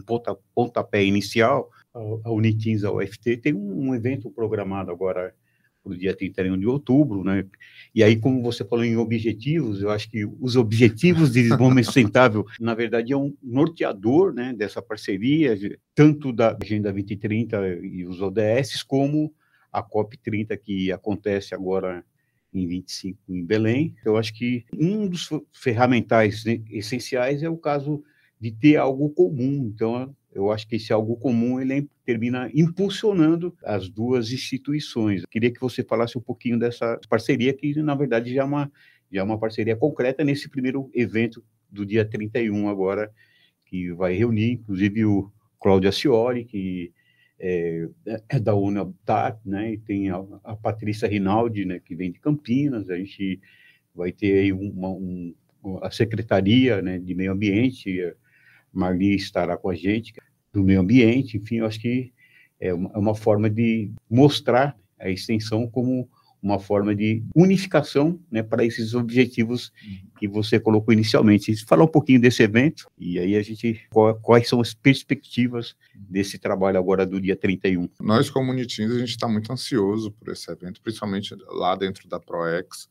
pontapé 0.55 1.05
inicial, 1.05 1.70
a 1.94 2.31
Unitins, 2.31 2.85
a 2.85 2.92
UFT, 2.92 3.38
tem 3.38 3.55
um 3.55 3.94
evento 3.94 4.31
programado 4.31 4.90
agora 4.90 5.35
para 5.90 5.96
o 5.96 5.98
dia 5.98 6.14
31 6.16 6.59
de 6.59 6.66
outubro, 6.66 7.24
né? 7.24 7.44
E 7.94 8.05
aí, 8.05 8.16
como 8.16 8.42
você 8.42 8.64
falou 8.64 8.85
em 8.85 8.96
objetivos, 8.96 9.83
eu 9.83 9.90
acho 9.90 10.09
que 10.09 10.24
os 10.24 10.55
objetivos 10.55 11.33
de 11.33 11.42
desenvolvimento 11.42 11.87
sustentável, 11.90 12.46
na 12.61 12.74
verdade, 12.74 13.12
é 13.12 13.16
um 13.16 13.35
norteador, 13.42 14.33
né, 14.33 14.53
dessa 14.53 14.81
parceria, 14.81 15.59
tanto 15.94 16.33
da 16.33 16.57
Agenda 16.62 16.92
2030 16.92 17.81
e 17.83 18.07
os 18.07 18.20
ODS, 18.20 18.83
como 18.85 19.35
a 19.72 19.83
COP 19.83 20.16
30 20.18 20.57
que 20.57 20.92
acontece 20.92 21.55
agora 21.55 22.05
em 22.53 22.66
25 22.66 23.18
em 23.29 23.44
Belém. 23.44 23.94
Eu 24.05 24.16
acho 24.16 24.33
que 24.35 24.64
um 24.76 25.09
dos 25.09 25.29
ferramentais 25.53 26.44
essenciais 26.70 27.42
é 27.42 27.48
o 27.48 27.57
caso 27.57 28.03
de 28.40 28.50
ter 28.50 28.76
algo 28.76 29.11
comum. 29.11 29.70
Então, 29.72 30.14
eu 30.32 30.50
acho 30.50 30.66
que 30.68 30.76
esse 30.76 30.92
algo 30.92 31.16
comum 31.16 31.60
ele 31.60 31.88
termina 32.04 32.50
impulsionando 32.54 33.54
as 33.64 33.88
duas 33.88 34.30
instituições. 34.30 35.22
Eu 35.22 35.28
queria 35.28 35.52
que 35.52 35.60
você 35.60 35.82
falasse 35.82 36.16
um 36.16 36.20
pouquinho 36.20 36.58
dessa 36.58 37.00
parceria, 37.08 37.52
que 37.52 37.74
na 37.82 37.94
verdade 37.94 38.32
já 38.32 38.42
é 38.42 38.44
uma, 38.44 38.72
já 39.10 39.20
é 39.20 39.24
uma 39.24 39.38
parceria 39.38 39.76
concreta 39.76 40.22
nesse 40.22 40.48
primeiro 40.48 40.90
evento 40.94 41.42
do 41.70 41.84
dia 41.84 42.04
31 42.04 42.68
agora, 42.68 43.12
que 43.66 43.92
vai 43.92 44.14
reunir, 44.14 44.52
inclusive, 44.52 45.04
o 45.04 45.30
Cláudio 45.60 45.88
Acioli, 45.88 46.44
que 46.44 46.92
é, 47.38 47.88
é 48.28 48.38
da 48.38 48.54
UNABTAT, 48.54 49.40
né, 49.46 49.72
e 49.72 49.78
tem 49.78 50.10
a, 50.10 50.22
a, 50.44 50.56
Patrícia 50.56 51.08
Rinaldi, 51.08 51.64
né, 51.64 51.80
que 51.80 51.94
vem 51.94 52.12
de 52.12 52.18
Campinas, 52.18 52.90
a 52.90 52.96
gente 52.96 53.40
vai 53.94 54.12
ter 54.12 54.40
aí 54.40 54.52
uma, 54.52 54.90
um, 54.90 55.34
a 55.82 55.90
Secretaria 55.90 56.82
né, 56.82 56.98
de 56.98 57.14
Meio 57.14 57.32
Ambiente, 57.32 58.14
Marli 58.72 59.14
estará 59.14 59.56
com 59.56 59.70
a 59.70 59.74
gente, 59.74 60.12
do 60.52 60.62
meio 60.62 60.80
ambiente, 60.80 61.37
enfim, 61.37 61.56
eu 61.56 61.66
acho 61.66 61.80
que 61.80 62.12
é 62.59 62.74
uma, 62.74 62.90
é 62.94 62.98
uma 62.98 63.14
forma 63.14 63.48
de 63.48 63.90
mostrar 64.09 64.76
a 64.98 65.09
extensão 65.09 65.66
como 65.68 66.09
uma 66.42 66.59
forma 66.59 66.94
de 66.94 67.22
unificação 67.35 68.18
né, 68.30 68.42
para 68.42 68.64
esses 68.64 68.94
objetivos 68.94 69.72
que 70.18 70.26
você 70.26 70.59
colocou 70.59 70.92
inicialmente. 70.92 71.54
Falar 71.66 71.85
um 71.85 71.88
pouquinho 71.88 72.20
desse 72.20 72.42
evento 72.42 72.87
e 72.98 73.18
aí 73.18 73.37
a 73.37 73.42
gente 73.42 73.80
quais 74.22 74.48
são 74.48 74.61
as 74.61 74.72
perspectivas 74.72 75.76
desse 75.94 76.38
trabalho 76.38 76.78
agora 76.78 77.04
do 77.04 77.20
dia 77.20 77.37
31. 77.37 77.88
Nós 78.00 78.30
como 78.30 78.52
Unitins 78.52 78.90
a 78.90 78.98
gente 78.98 79.11
está 79.11 79.28
muito 79.28 79.52
ansioso 79.52 80.11
por 80.12 80.33
esse 80.33 80.50
evento, 80.50 80.80
principalmente 80.80 81.35
lá 81.48 81.74
dentro 81.76 82.09
da 82.09 82.18
Proex. 82.18 82.88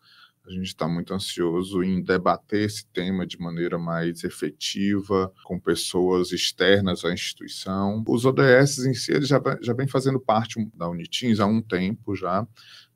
A 0.50 0.52
gente 0.52 0.66
está 0.66 0.88
muito 0.88 1.14
ansioso 1.14 1.84
em 1.84 2.02
debater 2.02 2.62
esse 2.62 2.84
tema 2.88 3.24
de 3.24 3.40
maneira 3.40 3.78
mais 3.78 4.24
efetiva, 4.24 5.32
com 5.44 5.60
pessoas 5.60 6.32
externas 6.32 7.06
à 7.06 7.14
instituição. 7.14 8.04
Os 8.08 8.26
ODS 8.26 8.80
em 8.80 8.96
si 8.96 9.22
já, 9.22 9.40
já 9.62 9.74
vem 9.74 9.88
fazendo 9.88 10.20
parte 10.20 10.60
da 10.74 10.90
Unitins 10.90 11.40
há 11.40 11.46
um 11.46 11.62
tempo 11.62 12.16
já. 12.16 12.48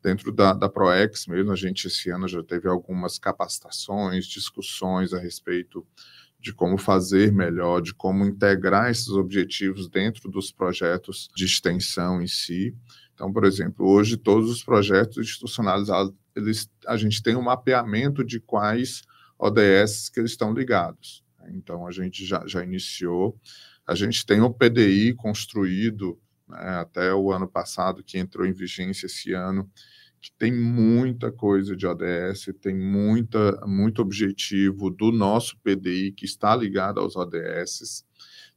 Dentro 0.02 0.32
da, 0.32 0.54
da 0.54 0.68
ProEx 0.68 1.28
mesmo, 1.28 1.52
a 1.52 1.56
gente 1.56 1.86
esse 1.86 2.10
ano 2.10 2.28
já 2.28 2.42
teve 2.42 2.68
algumas 2.68 3.20
capacitações, 3.20 4.26
discussões 4.26 5.14
a 5.14 5.20
respeito 5.20 5.86
de 6.40 6.52
como 6.54 6.76
fazer 6.76 7.32
melhor, 7.32 7.82
de 7.82 7.94
como 7.94 8.26
integrar 8.26 8.90
esses 8.90 9.10
objetivos 9.10 9.88
dentro 9.88 10.28
dos 10.28 10.52
projetos 10.52 11.30
de 11.36 11.46
extensão 11.46 12.20
em 12.20 12.28
si. 12.28 12.76
Então, 13.14 13.32
por 13.32 13.46
exemplo, 13.46 13.88
hoje 13.88 14.18
todos 14.18 14.50
os 14.50 14.64
projetos 14.64 15.18
institucionalizados, 15.20 16.14
eles, 16.36 16.70
a 16.88 16.98
gente 16.98 17.22
tem 17.22 17.36
um 17.36 17.42
mapeamento 17.42 18.24
de 18.24 18.40
quais 18.40 19.04
ODS 19.38 20.10
que 20.10 20.20
eles 20.20 20.32
estão 20.32 20.54
ligados. 20.54 21.24
Então, 21.50 21.86
a 21.86 21.92
gente 21.92 22.26
já, 22.26 22.46
já 22.48 22.64
iniciou, 22.64 23.38
a 23.86 23.96
gente 23.96 24.26
tem 24.26 24.42
o 24.42 24.54
PDI 24.54 25.14
construído 25.14 26.18
né, 26.48 26.78
até 26.80 27.14
o 27.14 27.32
ano 27.32 27.48
passado, 27.48 28.04
que 28.04 28.18
entrou 28.18 28.46
em 28.46 28.54
vigência 28.54 29.08
esse 29.08 29.34
ano, 29.34 29.70
que 30.22 30.32
tem 30.32 30.54
muita 30.54 31.32
coisa 31.32 31.76
de 31.76 31.86
ODS, 31.86 32.50
tem 32.62 32.74
muita, 32.74 33.60
muito 33.68 34.02
objetivo 34.02 34.90
do 34.90 35.12
nosso 35.12 35.58
PDI 35.60 36.14
que 36.14 36.24
está 36.24 36.56
ligado 36.56 37.02
aos 37.02 37.18
ODS. 37.18 38.06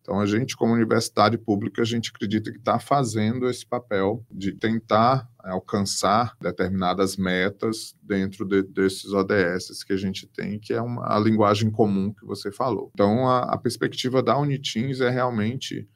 Então, 0.06 0.20
a 0.20 0.26
gente, 0.26 0.56
como 0.56 0.72
universidade 0.72 1.36
pública, 1.36 1.82
a 1.82 1.84
gente 1.84 2.10
acredita 2.14 2.52
que 2.52 2.58
está 2.58 2.78
fazendo 2.78 3.50
esse 3.50 3.66
papel 3.66 4.24
de 4.30 4.52
tentar 4.52 5.28
é, 5.44 5.50
alcançar 5.50 6.36
determinadas 6.40 7.16
metas 7.16 7.96
dentro 8.00 8.44
de, 8.44 8.62
desses 8.62 9.12
ODS 9.12 9.82
que 9.82 9.92
a 9.92 9.96
gente 9.96 10.24
tem, 10.28 10.60
que 10.60 10.72
é 10.72 10.80
uma, 10.80 11.12
a 11.12 11.18
linguagem 11.18 11.72
comum 11.72 12.14
que 12.14 12.24
você 12.24 12.52
falou. 12.52 12.92
Então, 12.94 13.28
a, 13.28 13.54
a 13.54 13.58
perspectiva 13.58 14.22
da 14.22 14.38
Unitins 14.38 15.00
é 15.00 15.10
realmente 15.10 15.88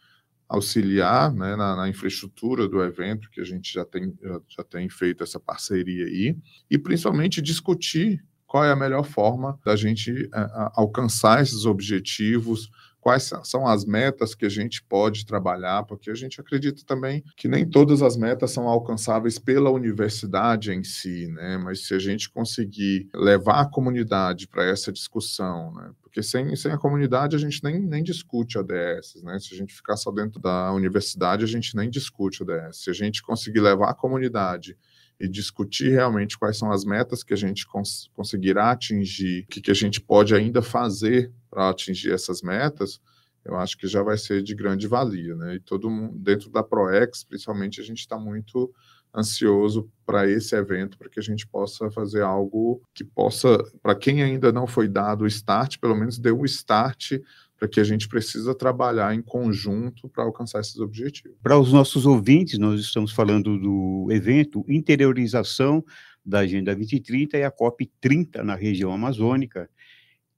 auxiliar 0.48 1.32
né, 1.32 1.54
na, 1.54 1.76
na, 1.76 1.88
infraestrutura 1.88 2.66
do 2.66 2.82
evento, 2.82 3.30
que 3.30 3.40
a 3.40 3.44
gente 3.44 3.72
já 3.72 3.84
tem, 3.84 4.12
já, 4.20 4.40
já 4.48 4.64
tem 4.64 4.88
feito 4.88 5.22
essa 5.22 5.38
parceria 5.38 6.06
aí, 6.06 6.36
e 6.68 6.76
principalmente 6.76 7.40
discutir 7.40 8.24
qual 8.44 8.64
é 8.64 8.72
a 8.72 8.76
melhor 8.76 9.04
forma 9.04 9.56
da 9.64 9.76
gente 9.76 10.28
é, 10.34 10.50
alcançar 10.74 11.40
esses 11.40 11.64
objetivos, 11.64 12.68
quais 13.00 13.30
são 13.44 13.66
as 13.66 13.84
metas 13.84 14.34
que 14.34 14.44
a 14.44 14.48
gente 14.48 14.82
pode 14.82 15.24
trabalhar, 15.24 15.84
porque 15.84 16.10
a 16.10 16.14
gente 16.14 16.40
acredita 16.40 16.82
também 16.84 17.24
que 17.36 17.48
nem 17.48 17.68
todas 17.68 18.02
as 18.02 18.16
metas 18.16 18.50
são 18.50 18.68
alcançáveis 18.68 19.38
pela 19.38 19.70
universidade 19.70 20.72
em 20.72 20.84
si, 20.84 21.26
né? 21.28 21.58
Mas 21.58 21.86
se 21.86 21.94
a 21.94 21.98
gente 21.98 22.30
conseguir 22.30 23.08
levar 23.14 23.60
a 23.60 23.70
comunidade 23.70 24.46
para 24.46 24.64
essa 24.64 24.92
discussão, 24.92 25.72
né? 25.74 25.90
Porque 26.02 26.22
sem, 26.22 26.54
sem 26.56 26.72
a 26.72 26.78
comunidade 26.78 27.36
a 27.36 27.38
gente 27.38 27.62
nem, 27.62 27.80
nem 27.80 28.02
discute 28.02 28.58
ODS, 28.58 29.22
né? 29.22 29.38
Se 29.38 29.54
a 29.54 29.56
gente 29.56 29.72
ficar 29.72 29.96
só 29.96 30.10
dentro 30.10 30.40
da 30.40 30.72
universidade, 30.72 31.44
a 31.44 31.48
gente 31.48 31.76
nem 31.76 31.88
discute 31.88 32.42
ODS. 32.42 32.82
Se 32.82 32.90
a 32.90 32.92
gente 32.92 33.22
conseguir 33.22 33.60
levar 33.60 33.90
a 33.90 33.94
comunidade 33.94 34.76
e 35.20 35.28
discutir 35.28 35.90
realmente 35.90 36.38
quais 36.38 36.56
são 36.56 36.72
as 36.72 36.84
metas 36.84 37.22
que 37.22 37.34
a 37.34 37.36
gente 37.36 37.66
cons 37.66 38.10
conseguirá 38.14 38.70
atingir, 38.70 39.42
o 39.42 39.46
que, 39.48 39.60
que 39.60 39.70
a 39.70 39.74
gente 39.74 40.00
pode 40.00 40.34
ainda 40.34 40.62
fazer 40.62 41.30
para 41.50 41.68
atingir 41.68 42.12
essas 42.12 42.40
metas, 42.40 43.00
eu 43.44 43.56
acho 43.56 43.76
que 43.76 43.86
já 43.86 44.02
vai 44.02 44.16
ser 44.16 44.42
de 44.42 44.54
grande 44.54 44.86
valia, 44.86 45.34
né? 45.36 45.56
E 45.56 45.60
todo 45.60 45.90
mundo, 45.90 46.18
dentro 46.18 46.50
da 46.50 46.62
ProEx, 46.62 47.24
principalmente, 47.24 47.80
a 47.80 47.84
gente 47.84 47.98
está 47.98 48.18
muito 48.18 48.72
ansioso 49.14 49.90
para 50.06 50.28
esse 50.28 50.54
evento, 50.54 50.96
para 50.96 51.08
que 51.08 51.18
a 51.18 51.22
gente 51.22 51.46
possa 51.46 51.90
fazer 51.90 52.22
algo 52.22 52.80
que 52.94 53.04
possa, 53.04 53.58
para 53.82 53.94
quem 53.94 54.22
ainda 54.22 54.52
não 54.52 54.66
foi 54.66 54.88
dado 54.88 55.22
o 55.22 55.26
start, 55.26 55.78
pelo 55.78 55.96
menos 55.96 56.18
dê 56.18 56.30
o 56.30 56.44
start 56.44 57.12
para 57.60 57.68
que 57.68 57.78
a 57.78 57.84
gente 57.84 58.08
precisa 58.08 58.54
trabalhar 58.54 59.14
em 59.14 59.20
conjunto 59.20 60.08
para 60.08 60.24
alcançar 60.24 60.60
esses 60.60 60.78
objetivos. 60.78 61.36
Para 61.42 61.58
os 61.58 61.70
nossos 61.70 62.06
ouvintes, 62.06 62.58
nós 62.58 62.80
estamos 62.80 63.12
falando 63.12 63.58
do 63.58 64.08
evento 64.10 64.64
Interiorização 64.66 65.84
da 66.24 66.38
Agenda 66.38 66.74
2030 66.74 67.36
e 67.36 67.44
a 67.44 67.50
COP 67.50 67.90
30 68.00 68.42
na 68.42 68.54
região 68.54 68.90
amazônica, 68.90 69.68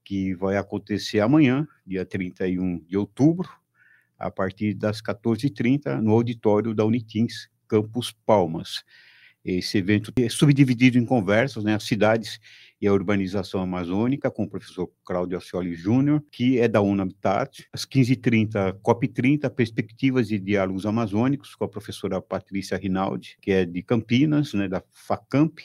que 0.04 0.34
vai 0.34 0.56
acontecer 0.56 1.20
amanhã, 1.20 1.66
dia 1.86 2.04
31 2.04 2.80
de 2.88 2.96
outubro, 2.96 3.48
a 4.18 4.28
partir 4.28 4.74
das 4.74 5.00
14h30, 5.00 6.00
no 6.00 6.10
auditório 6.10 6.74
da 6.74 6.84
Unitins, 6.84 7.48
Campus 7.68 8.10
Palmas. 8.26 8.82
Esse 9.44 9.78
evento 9.78 10.12
é 10.16 10.28
subdividido 10.28 10.98
em 10.98 11.06
conversas, 11.06 11.62
né, 11.62 11.74
as 11.74 11.84
cidades 11.84 12.40
e 12.82 12.88
a 12.88 12.92
urbanização 12.92 13.60
amazônica, 13.60 14.28
com 14.28 14.42
o 14.42 14.48
professor 14.48 14.90
Cláudio 15.04 15.38
Ascioli 15.38 15.72
Júnior, 15.72 16.20
que 16.32 16.58
é 16.58 16.66
da 16.66 16.82
UNABitat. 16.82 17.68
Às 17.72 17.86
15h30, 17.86 18.76
COP30, 18.82 19.48
Perspectivas 19.50 20.32
e 20.32 20.38
Diálogos 20.40 20.84
Amazônicos, 20.84 21.54
com 21.54 21.64
a 21.64 21.68
professora 21.68 22.20
Patrícia 22.20 22.76
Rinaldi, 22.76 23.38
que 23.40 23.52
é 23.52 23.64
de 23.64 23.84
Campinas, 23.84 24.52
né, 24.52 24.66
da 24.66 24.82
FACAMP, 24.90 25.60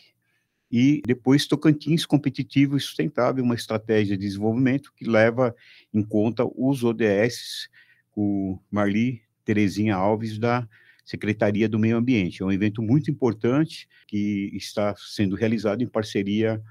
e 0.71 1.01
depois 1.07 1.47
Tocantins 1.47 2.05
competitivo 2.05 2.77
e 2.77 2.79
sustentável, 2.79 3.43
uma 3.43 3.55
estratégia 3.55 4.15
de 4.15 4.23
desenvolvimento 4.23 4.93
que 4.95 5.09
leva 5.09 5.55
em 5.91 6.03
conta 6.03 6.45
os 6.45 6.83
ODS, 6.83 7.67
com 8.11 8.59
Marli 8.69 9.23
Terezinha 9.43 9.95
Alves, 9.95 10.37
da 10.37 10.69
Secretaria 11.03 11.67
do 11.67 11.79
Meio 11.79 11.97
Ambiente. 11.97 12.43
É 12.43 12.45
um 12.45 12.51
evento 12.51 12.79
muito 12.83 13.09
importante 13.09 13.87
que 14.05 14.51
está 14.53 14.93
sendo 14.95 15.35
realizado 15.35 15.81
em 15.81 15.87
parceria 15.87 16.61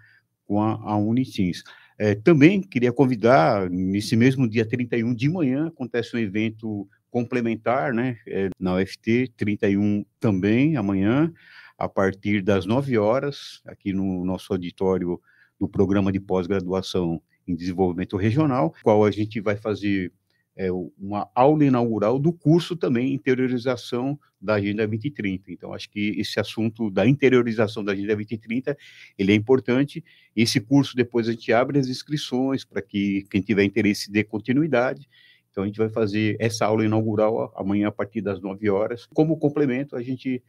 com 0.46 0.62
a, 0.62 0.72
a 0.72 0.96
Unitins. 0.96 1.62
É, 1.98 2.14
também 2.14 2.60
queria 2.60 2.92
convidar, 2.92 3.70
nesse 3.70 4.16
mesmo 4.16 4.48
dia 4.48 4.66
31 4.66 5.14
de 5.14 5.28
manhã, 5.28 5.68
acontece 5.68 6.14
um 6.14 6.18
evento 6.18 6.88
complementar, 7.10 7.94
né, 7.94 8.18
é, 8.26 8.50
na 8.60 8.76
UFT, 8.76 9.32
31 9.36 10.04
também, 10.20 10.76
amanhã, 10.76 11.32
a 11.78 11.88
partir 11.88 12.42
das 12.42 12.66
9 12.66 12.98
horas, 12.98 13.62
aqui 13.66 13.92
no 13.92 14.24
nosso 14.24 14.52
auditório 14.52 15.20
do 15.58 15.66
Programa 15.66 16.12
de 16.12 16.20
Pós-Graduação 16.20 17.20
em 17.46 17.54
Desenvolvimento 17.54 18.16
Regional, 18.16 18.74
qual 18.82 19.04
a 19.04 19.10
gente 19.10 19.40
vai 19.40 19.56
fazer 19.56 20.12
é, 20.56 20.72
uma 20.72 21.28
aula 21.34 21.64
inaugural 21.64 22.18
do 22.18 22.32
curso 22.32 22.74
também 22.74 23.12
Interiorização 23.12 24.18
da 24.40 24.54
Agenda 24.54 24.86
2030. 24.86 25.52
Então, 25.52 25.74
acho 25.74 25.90
que 25.90 26.18
esse 26.18 26.40
assunto 26.40 26.90
da 26.90 27.06
interiorização 27.06 27.84
da 27.84 27.92
Agenda 27.92 28.14
2030, 28.14 28.76
ele 29.18 29.32
é 29.32 29.34
importante. 29.34 30.02
Esse 30.34 30.58
curso, 30.60 30.96
depois 30.96 31.28
a 31.28 31.32
gente 31.32 31.52
abre 31.52 31.78
as 31.78 31.88
inscrições 31.88 32.64
para 32.64 32.80
que 32.80 33.26
quem 33.30 33.42
tiver 33.42 33.64
interesse 33.64 34.10
dê 34.10 34.24
continuidade. 34.24 35.08
Então, 35.50 35.64
a 35.64 35.66
gente 35.66 35.78
vai 35.78 35.90
fazer 35.90 36.36
essa 36.40 36.64
aula 36.64 36.84
inaugural 36.84 37.52
amanhã 37.54 37.88
a 37.88 37.92
partir 37.92 38.22
das 38.22 38.40
9 38.40 38.68
horas. 38.70 39.06
Como 39.06 39.38
complemento, 39.38 39.94
a 39.94 40.02
gente 40.02 40.42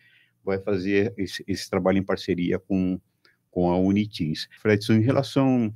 vai 0.43 0.57
fazer 0.59 1.13
esse, 1.17 1.43
esse 1.45 1.69
trabalho 1.69 1.97
em 1.97 2.03
parceria 2.03 2.59
com, 2.59 2.99
com 3.51 3.69
a 3.69 3.77
Unitins. 3.77 4.47
Fredson, 4.61 4.93
em 4.93 5.01
relação 5.01 5.73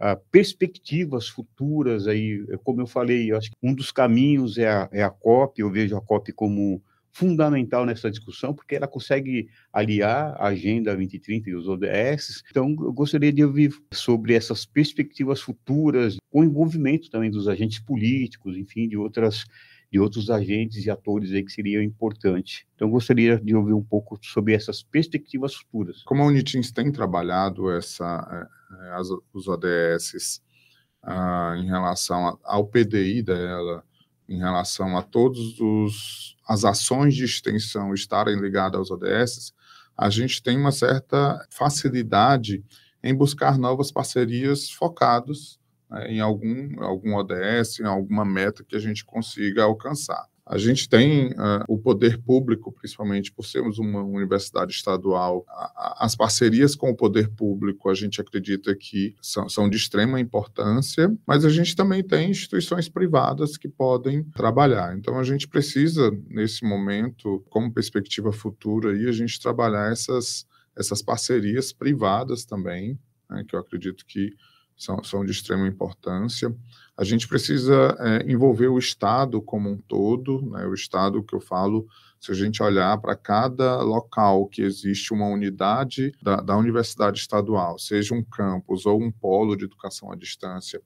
a 0.00 0.16
perspectivas 0.16 1.28
futuras 1.28 2.06
aí, 2.06 2.42
como 2.64 2.80
eu 2.80 2.86
falei, 2.86 3.30
eu 3.30 3.36
acho 3.36 3.50
que 3.50 3.56
um 3.62 3.74
dos 3.74 3.92
caminhos 3.92 4.56
é 4.56 4.66
a, 4.66 4.88
é 4.90 5.02
a 5.02 5.10
COP, 5.10 5.60
eu 5.60 5.70
vejo 5.70 5.94
a 5.94 6.00
COP 6.00 6.32
como 6.32 6.82
fundamental 7.12 7.84
nessa 7.84 8.10
discussão, 8.10 8.54
porque 8.54 8.76
ela 8.76 8.88
consegue 8.88 9.48
aliar 9.72 10.34
a 10.38 10.46
Agenda 10.46 10.94
2030 10.94 11.50
e 11.50 11.54
os 11.54 11.68
ODS. 11.68 12.42
Então, 12.50 12.68
eu 12.80 12.92
gostaria 12.92 13.32
de 13.32 13.44
ouvir 13.44 13.74
sobre 13.92 14.32
essas 14.32 14.64
perspectivas 14.64 15.40
futuras, 15.40 16.16
com 16.30 16.44
envolvimento 16.44 17.10
também 17.10 17.30
dos 17.30 17.46
agentes 17.46 17.78
políticos, 17.78 18.56
enfim, 18.56 18.88
de 18.88 18.96
outras 18.96 19.44
de 19.90 19.98
outros 19.98 20.30
agentes 20.30 20.86
e 20.86 20.90
atores 20.90 21.32
aí 21.32 21.44
que 21.44 21.52
seria 21.52 21.82
importante. 21.82 22.66
Então, 22.76 22.88
gostaria 22.88 23.40
de 23.40 23.54
ouvir 23.54 23.72
um 23.72 23.82
pouco 23.82 24.18
sobre 24.22 24.54
essas 24.54 24.82
perspectivas 24.82 25.54
futuras. 25.54 26.02
Como 26.04 26.22
a 26.22 26.26
Unitins 26.26 26.70
tem 26.70 26.92
trabalhado 26.92 27.70
essa, 27.70 28.48
é, 28.72 28.86
é, 28.86 28.94
as, 28.94 29.08
os 29.32 29.48
ODS 29.48 30.40
ah, 31.02 31.54
em 31.58 31.66
relação 31.66 32.38
ao 32.44 32.66
PDI 32.66 33.22
dela, 33.22 33.84
em 34.28 34.38
relação 34.38 34.96
a 34.96 35.02
todas 35.02 36.36
as 36.48 36.64
ações 36.64 37.14
de 37.14 37.24
extensão 37.24 37.92
estarem 37.92 38.38
ligadas 38.38 38.78
aos 38.78 38.90
ODS, 38.92 39.52
a 39.96 40.08
gente 40.08 40.42
tem 40.42 40.56
uma 40.56 40.72
certa 40.72 41.44
facilidade 41.50 42.64
em 43.02 43.14
buscar 43.14 43.58
novas 43.58 43.90
parcerias 43.90 44.70
focadas 44.70 45.59
né, 45.90 46.12
em 46.12 46.20
algum, 46.20 46.82
algum 46.82 47.14
ODS, 47.16 47.80
em 47.80 47.84
alguma 47.84 48.24
meta 48.24 48.64
que 48.64 48.76
a 48.76 48.80
gente 48.80 49.04
consiga 49.04 49.64
alcançar. 49.64 50.28
A 50.50 50.58
gente 50.58 50.88
tem 50.88 51.28
uh, 51.28 51.64
o 51.68 51.78
poder 51.78 52.18
público, 52.18 52.72
principalmente 52.72 53.30
por 53.30 53.44
sermos 53.44 53.78
uma 53.78 54.02
universidade 54.02 54.72
estadual, 54.72 55.44
a, 55.46 55.52
a, 55.76 56.04
as 56.04 56.16
parcerias 56.16 56.74
com 56.74 56.90
o 56.90 56.96
poder 56.96 57.28
público, 57.28 57.88
a 57.88 57.94
gente 57.94 58.20
acredita 58.20 58.74
que 58.74 59.14
são, 59.22 59.48
são 59.48 59.70
de 59.70 59.76
extrema 59.76 60.18
importância, 60.18 61.16
mas 61.24 61.44
a 61.44 61.50
gente 61.50 61.76
também 61.76 62.02
tem 62.02 62.30
instituições 62.30 62.88
privadas 62.88 63.56
que 63.56 63.68
podem 63.68 64.24
trabalhar. 64.24 64.96
Então, 64.98 65.20
a 65.20 65.22
gente 65.22 65.46
precisa, 65.46 66.10
nesse 66.28 66.64
momento, 66.64 67.44
como 67.48 67.72
perspectiva 67.72 68.32
futura, 68.32 68.90
aí, 68.90 69.06
a 69.06 69.12
gente 69.12 69.40
trabalhar 69.40 69.92
essas, 69.92 70.44
essas 70.76 71.00
parcerias 71.00 71.72
privadas 71.72 72.44
também, 72.44 72.98
né, 73.30 73.44
que 73.46 73.54
eu 73.54 73.60
acredito 73.60 74.04
que 74.04 74.34
são, 74.80 75.04
são 75.04 75.24
de 75.24 75.30
extrema 75.30 75.68
importância. 75.68 76.54
A 76.96 77.04
gente 77.04 77.28
precisa 77.28 77.94
é, 78.00 78.32
envolver 78.32 78.68
o 78.68 78.78
Estado 78.78 79.40
como 79.42 79.68
um 79.68 79.76
todo, 79.76 80.40
né, 80.50 80.66
o 80.66 80.72
Estado 80.72 81.22
que 81.22 81.34
eu 81.34 81.40
falo, 81.40 81.86
se 82.18 82.30
a 82.30 82.34
gente 82.34 82.62
olhar 82.62 82.98
para 82.98 83.14
cada 83.14 83.82
local 83.82 84.46
que 84.46 84.62
existe 84.62 85.12
uma 85.12 85.26
unidade 85.26 86.12
da, 86.22 86.36
da 86.36 86.56
universidade 86.56 87.18
estadual, 87.18 87.78
seja 87.78 88.14
um 88.14 88.22
campus 88.22 88.86
ou 88.86 89.02
um 89.02 89.10
polo 89.10 89.54
de 89.54 89.64
educação 89.64 90.10
à 90.10 90.16
distância, 90.16 90.80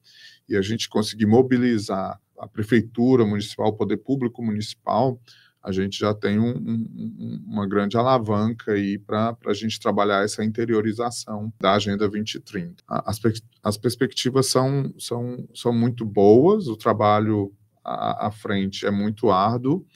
e 0.48 0.56
a 0.56 0.62
gente 0.62 0.88
conseguir 0.88 1.26
mobilizar 1.26 2.20
a 2.38 2.48
prefeitura 2.48 3.24
municipal, 3.24 3.68
o 3.68 3.76
poder 3.76 3.98
público 3.98 4.42
municipal, 4.42 5.20
a 5.64 5.72
gente 5.72 5.98
já 5.98 6.12
tem 6.12 6.38
um, 6.38 6.54
um, 6.54 7.44
uma 7.46 7.66
grande 7.66 7.96
alavanca 7.96 8.72
aí 8.72 8.98
para 8.98 9.34
a 9.46 9.54
gente 9.54 9.80
trabalhar 9.80 10.22
essa 10.22 10.44
interiorização 10.44 11.50
da 11.58 11.72
Agenda 11.72 12.06
2030. 12.06 12.84
As, 12.86 13.18
as 13.62 13.78
perspectivas 13.78 14.46
são, 14.46 14.92
são, 14.98 15.48
são 15.54 15.72
muito 15.72 16.04
boas, 16.04 16.68
o 16.68 16.76
trabalho 16.76 17.50
à, 17.82 18.26
à 18.26 18.30
frente 18.30 18.84
é 18.84 18.90
muito 18.90 19.30
árduo, 19.30 19.86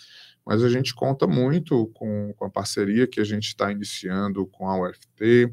mas 0.45 0.65
a 0.65 0.71
gente 0.71 0.95
conta 0.95 1.27
muito 1.27 1.89
com, 1.89 2.33
com 2.35 2.47
a 2.47 2.51
parceria 2.51 3.07
que 3.07 3.21
a 3.21 3.25
gente 3.25 3.49
está 3.49 3.71
iniciando 3.71 4.47
com 4.47 4.67
a 4.71 4.89
UFT, 4.89 5.53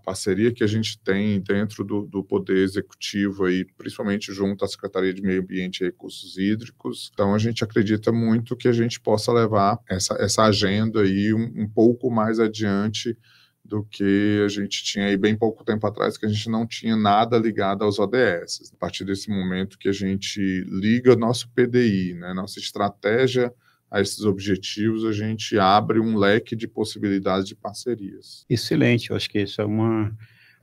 a 0.00 0.02
parceria 0.02 0.52
que 0.52 0.64
a 0.64 0.66
gente 0.66 0.98
tem 0.98 1.40
dentro 1.40 1.84
do, 1.84 2.06
do, 2.06 2.24
Poder 2.24 2.56
Executivo, 2.56 3.44
aí, 3.44 3.64
principalmente 3.76 4.32
junto 4.32 4.64
à 4.64 4.68
Secretaria 4.68 5.12
de 5.12 5.22
Meio 5.22 5.42
Ambiente 5.42 5.80
e 5.80 5.84
Recursos 5.84 6.38
Hídricos. 6.38 7.10
Então, 7.12 7.34
a 7.34 7.38
gente 7.38 7.62
acredita 7.62 8.10
muito 8.10 8.56
que 8.56 8.66
a 8.66 8.72
gente 8.72 8.98
possa 8.98 9.32
levar 9.32 9.78
essa, 9.88 10.14
essa 10.14 10.44
agenda 10.44 11.02
aí 11.02 11.34
um, 11.34 11.62
um 11.62 11.68
pouco 11.68 12.10
mais 12.10 12.40
adiante 12.40 13.16
do 13.62 13.84
que 13.84 14.42
a 14.44 14.48
gente 14.48 14.82
tinha 14.82 15.06
aí 15.06 15.16
bem 15.16 15.36
pouco 15.36 15.62
tempo 15.62 15.86
atrás, 15.86 16.16
que 16.16 16.26
a 16.26 16.28
gente 16.28 16.48
não 16.48 16.66
tinha 16.66 16.96
nada 16.96 17.36
ligado 17.36 17.84
aos 17.84 17.98
ODS. 17.98 18.72
A 18.74 18.76
partir 18.78 19.04
desse 19.04 19.28
momento 19.28 19.78
que 19.78 19.88
a 19.88 19.92
gente 19.92 20.40
liga 20.66 21.14
nosso 21.14 21.48
PDI, 21.50 22.14
né, 22.14 22.32
nossa 22.32 22.58
estratégia 22.58 23.52
a 23.90 24.00
esses 24.00 24.24
objetivos, 24.24 25.04
a 25.04 25.12
gente 25.12 25.58
abre 25.58 25.98
um 25.98 26.16
leque 26.16 26.54
de 26.54 26.68
possibilidades 26.68 27.46
de 27.46 27.54
parcerias. 27.54 28.44
Excelente, 28.48 29.10
eu 29.10 29.16
acho 29.16 29.28
que 29.28 29.40
isso 29.40 29.60
é 29.60 29.64
uma, 29.64 30.16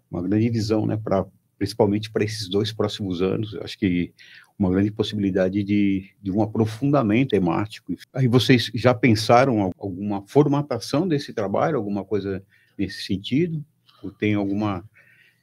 uma 0.09 0.21
grande 0.21 0.49
visão, 0.49 0.85
né, 0.85 0.97
para 0.97 1.25
principalmente 1.57 2.11
para 2.11 2.23
esses 2.23 2.47
dois 2.47 2.71
próximos 2.71 3.19
anos, 3.19 3.53
eu 3.53 3.63
acho 3.63 3.77
que 3.79 4.13
uma 4.57 4.71
grande 4.71 4.91
possibilidade 4.91 5.63
de, 5.63 6.09
de 6.21 6.31
um 6.31 6.41
aprofundamento 6.41 7.29
temático. 7.29 7.95
Aí 8.13 8.27
vocês 8.27 8.71
já 8.73 8.93
pensaram 8.93 9.71
alguma 9.77 10.23
formatação 10.27 11.07
desse 11.07 11.33
trabalho, 11.33 11.77
alguma 11.77 12.03
coisa 12.03 12.43
nesse 12.77 13.03
sentido? 13.03 13.63
Ou 14.01 14.11
tem 14.11 14.33
alguma 14.33 14.83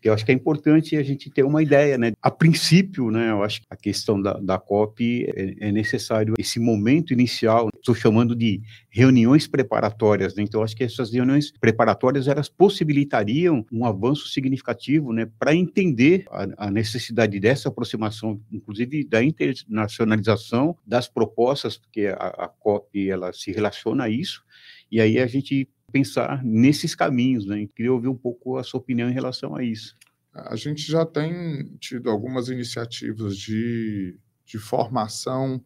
eu 0.05 0.12
acho 0.12 0.25
que 0.25 0.31
é 0.31 0.35
importante 0.35 0.97
a 0.97 1.03
gente 1.03 1.31
ter 1.31 1.43
uma 1.45 1.62
ideia, 1.62 1.97
né? 1.97 2.12
A 2.21 2.31
princípio, 2.31 3.11
né, 3.11 3.31
eu 3.31 3.43
acho 3.43 3.62
que 3.62 3.67
a 3.71 3.77
questão 3.77 4.21
da, 4.21 4.35
da 4.35 4.59
COP 4.59 5.25
é, 5.35 5.69
é 5.69 5.73
necessário 5.73 6.35
esse 6.38 6.61
momento 6.61 7.12
inicial, 7.12 7.69
estou 7.75 7.95
chamando 7.95 8.37
de 8.37 8.61
reuniões 8.90 9.47
preparatórias, 9.47 10.35
né? 10.35 10.43
Então, 10.43 10.62
acho 10.62 10.77
que 10.77 10.85
essas 10.85 11.12
reuniões 11.12 11.53
preparatórias, 11.59 12.29
elas 12.29 12.49
possibilitariam 12.49 13.64
um 13.73 13.87
avanço 13.87 14.29
significativo, 14.29 15.12
né, 15.12 15.29
para 15.38 15.55
entender 15.55 16.27
a, 16.31 16.67
a 16.67 16.71
necessidade 16.71 17.40
dessa 17.40 17.71
aproximação, 17.71 18.40
inclusive 18.53 19.05
da 19.05 19.25
internacionalização 19.25 20.77
das 20.87 21.09
propostas, 21.09 21.79
porque 21.79 22.07
a, 22.07 22.45
a 22.45 22.49
COP, 22.49 23.09
ela 23.09 23.33
se 23.33 23.51
relaciona 23.53 24.05
a 24.05 24.11
isso, 24.11 24.45
e 24.90 25.01
aí 25.01 25.19
a 25.19 25.27
gente 25.27 25.69
pensar 25.94 26.42
nesses 26.44 26.92
caminhos, 26.92 27.46
né? 27.46 27.68
Queria 27.72 27.92
ouvir 27.92 28.09
um 28.09 28.16
pouco 28.16 28.59
a 28.59 28.64
sua 28.64 28.80
opinião 28.80 29.09
em 29.09 29.12
relação 29.12 29.54
a 29.54 29.62
isso. 29.62 29.94
A 30.33 30.57
gente 30.57 30.83
já 30.83 31.07
tem 31.07 31.76
tido 31.78 32.11
algumas 32.11 32.48
iniciativas 32.48 33.38
de, 33.38 34.18
de 34.44 34.59
formação 34.59 35.64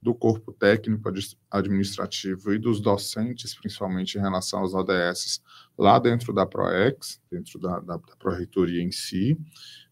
do 0.00 0.14
corpo 0.14 0.52
técnico 0.52 1.10
administrativo 1.50 2.54
e 2.54 2.58
dos 2.58 2.80
docentes, 2.80 3.52
principalmente 3.56 4.16
em 4.16 4.20
relação 4.20 4.60
aos 4.60 4.74
ODS, 4.74 5.42
lá 5.76 5.98
dentro 5.98 6.32
da 6.32 6.46
ProEx, 6.46 7.20
dentro 7.28 7.58
da, 7.58 7.80
da, 7.80 7.96
da 7.96 8.16
Proreitoria 8.16 8.80
em 8.80 8.92
si. 8.92 9.36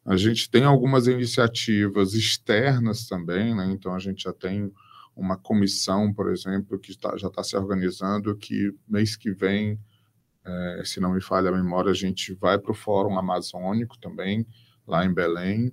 A 0.04 0.16
gente 0.16 0.48
tem 0.48 0.62
algumas 0.62 1.08
iniciativas 1.08 2.14
externas 2.14 3.08
também, 3.08 3.52
né? 3.52 3.66
então 3.72 3.92
a 3.92 3.98
gente 3.98 4.22
já 4.22 4.32
tem 4.32 4.72
uma 5.14 5.37
comissão, 5.37 6.12
por 6.12 6.31
exemplo, 6.31 6.79
que 6.79 6.96
tá, 6.96 7.16
já 7.16 7.29
está 7.29 7.42
se 7.42 7.57
organizando, 7.57 8.37
que 8.37 8.75
mês 8.88 9.16
que 9.16 9.31
vem, 9.33 9.79
é, 10.44 10.83
se 10.85 11.01
não 11.01 11.12
me 11.12 11.20
falha 11.20 11.51
a 11.51 11.53
memória, 11.53 11.90
a 11.90 11.94
gente 11.94 12.35
vai 12.35 12.59
para 12.59 12.72
o 12.72 12.75
Fórum 12.75 13.18
Amazônico 13.18 13.98
também, 13.98 14.46
lá 14.87 15.05
em 15.05 15.12
Belém. 15.12 15.72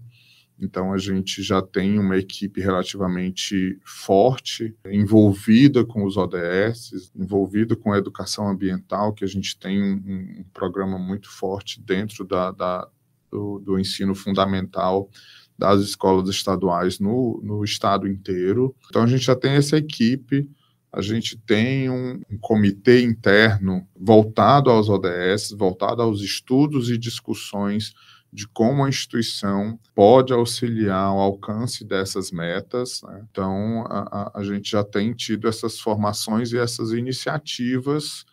Então, 0.62 0.92
a 0.92 0.98
gente 0.98 1.42
já 1.42 1.62
tem 1.62 1.98
uma 1.98 2.18
equipe 2.18 2.60
relativamente 2.60 3.80
forte, 3.86 4.76
envolvida 4.86 5.86
com 5.86 6.04
os 6.04 6.18
ODS, 6.18 7.12
envolvida 7.16 7.78
com 7.78 7.94
a 7.94 7.98
educação 7.98 8.50
ambiental, 8.50 9.14
que 9.14 9.24
a 9.24 9.28
gente 9.28 9.58
tem 9.58 9.82
um, 9.82 10.40
um 10.40 10.46
programa 10.54 11.00
muito 11.00 11.32
forte 11.32 11.82
dentro 11.82 12.26
da, 12.26 12.52
da 12.52 12.90
do, 13.32 13.60
do 13.60 13.80
ensino 13.80 14.16
fundamental 14.16 15.10
das 15.60 15.82
escolas 15.82 16.30
estaduais 16.30 17.00
no, 17.00 17.42
no 17.44 17.64
estado 17.66 18.08
inteiro. 18.08 18.74
Então, 18.88 19.04
a 19.04 19.08
gente 19.08 19.26
já 19.26 19.36
tem 19.36 19.52
essa 19.52 19.76
equipe, 19.78 20.50
a 20.92 21.02
gente 21.02 21.38
tem 21.38 21.90
um, 21.90 22.22
um 22.32 22.38
comitê 22.40 23.04
interno 23.04 23.86
voltado 23.94 24.70
aos 24.70 24.88
ODS, 24.88 25.52
voltado 25.52 26.02
aos 26.02 26.22
estudos 26.22 26.90
e 26.90 26.98
discussões 26.98 27.94
de 28.32 28.48
como 28.48 28.86
a 28.86 28.90
instituição 28.90 29.78
pode 29.94 30.32
auxiliar 30.32 31.12
o 31.14 31.20
alcance 31.20 31.84
dessas 31.84 32.32
metas. 32.32 33.02
Né? 33.04 33.26
Então, 33.30 33.84
a, 33.90 34.32
a, 34.40 34.44
gente 34.44 34.72
já 34.72 34.84
tem 34.84 35.14
tido 35.14 35.48
essas 35.48 35.80
formações 35.80 36.54
e 36.54 36.58
essas 36.58 36.92
iniciativas 36.92 38.24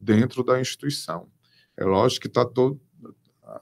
dentro 0.00 0.44
da 0.44 0.60
instituição. 0.60 1.26
É 1.76 1.84
lógico 1.84 2.22
que 2.22 2.28
está 2.28 2.44
todo, 2.44 2.80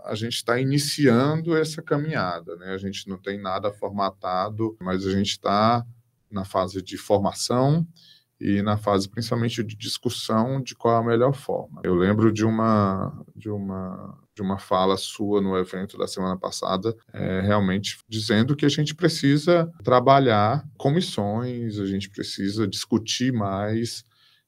a 0.04 0.14
gente 0.14 0.34
está 0.34 0.60
iniciando 0.60 1.56
essa 1.56 1.82
caminhada, 1.82 2.56
né? 2.56 2.72
A 2.72 2.78
gente 2.78 3.08
não 3.08 3.18
tem 3.18 3.40
nada 3.40 3.72
formatado, 3.72 4.76
mas 4.80 5.06
a 5.06 5.10
gente 5.10 5.30
está 5.30 5.84
na 6.30 6.44
fase 6.44 6.82
de 6.82 6.96
formação 6.96 7.86
e 8.40 8.60
na 8.62 8.76
fase 8.76 9.08
principalmente 9.08 9.62
de 9.62 9.76
discussão 9.76 10.60
de 10.60 10.74
qual 10.74 10.96
é 10.96 10.98
a 11.00 11.06
melhor 11.06 11.34
forma. 11.34 11.80
Eu 11.84 11.94
lembro 11.94 12.32
de 12.32 12.44
uma 12.44 13.24
de 13.34 13.48
uma 13.48 14.18
de 14.34 14.42
uma 14.42 14.58
fala 14.58 14.96
sua 14.96 15.40
no 15.40 15.56
evento 15.56 15.96
da 15.96 16.08
semana 16.08 16.36
passada, 16.36 16.94
é, 17.12 17.40
realmente 17.40 17.98
dizendo 18.08 18.56
que 18.56 18.66
a 18.66 18.68
gente 18.68 18.92
precisa 18.92 19.70
trabalhar 19.84 20.68
comissões, 20.76 21.78
a 21.78 21.86
gente 21.86 22.10
precisa 22.10 22.66
discutir 22.66 23.32
mais 23.32 24.04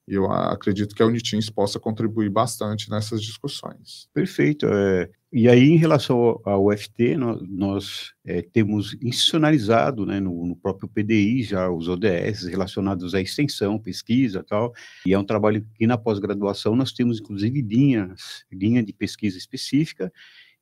e 0.07 0.13
eu 0.13 0.31
acredito 0.31 0.95
que 0.95 1.03
a 1.03 1.05
Unitins 1.05 1.49
possa 1.49 1.79
contribuir 1.79 2.29
bastante 2.29 2.89
nessas 2.89 3.21
discussões. 3.21 4.07
Perfeito. 4.13 4.65
É, 4.65 5.09
e 5.31 5.49
aí, 5.49 5.69
em 5.69 5.75
relação 5.75 6.39
ao 6.45 6.67
UFT, 6.67 7.17
nós, 7.17 7.41
nós 7.49 8.13
é, 8.25 8.41
temos 8.41 8.93
institucionalizado 9.01 10.05
né, 10.05 10.21
no, 10.21 10.45
no, 10.45 10.55
próprio 10.55 10.87
PDI 10.87 11.43
já 11.43 11.69
os 11.69 11.89
ODS 11.89 12.45
relacionados 12.45 13.13
à 13.13 13.19
extensão, 13.19 13.77
pesquisa 13.77 14.41
tal, 14.41 14.73
e 15.05 15.13
é 15.13 15.19
um 15.19 15.25
trabalho 15.25 15.67
que 15.75 15.85
na 15.85 15.97
pós-graduação 15.97 16.77
nós 16.77 16.93
temos, 16.93 17.19
inclusive, 17.19 17.61
linhas, 17.61 18.45
linha 18.49 18.81
de 18.81 18.93
pesquisa 18.93 19.37
específica, 19.37 20.11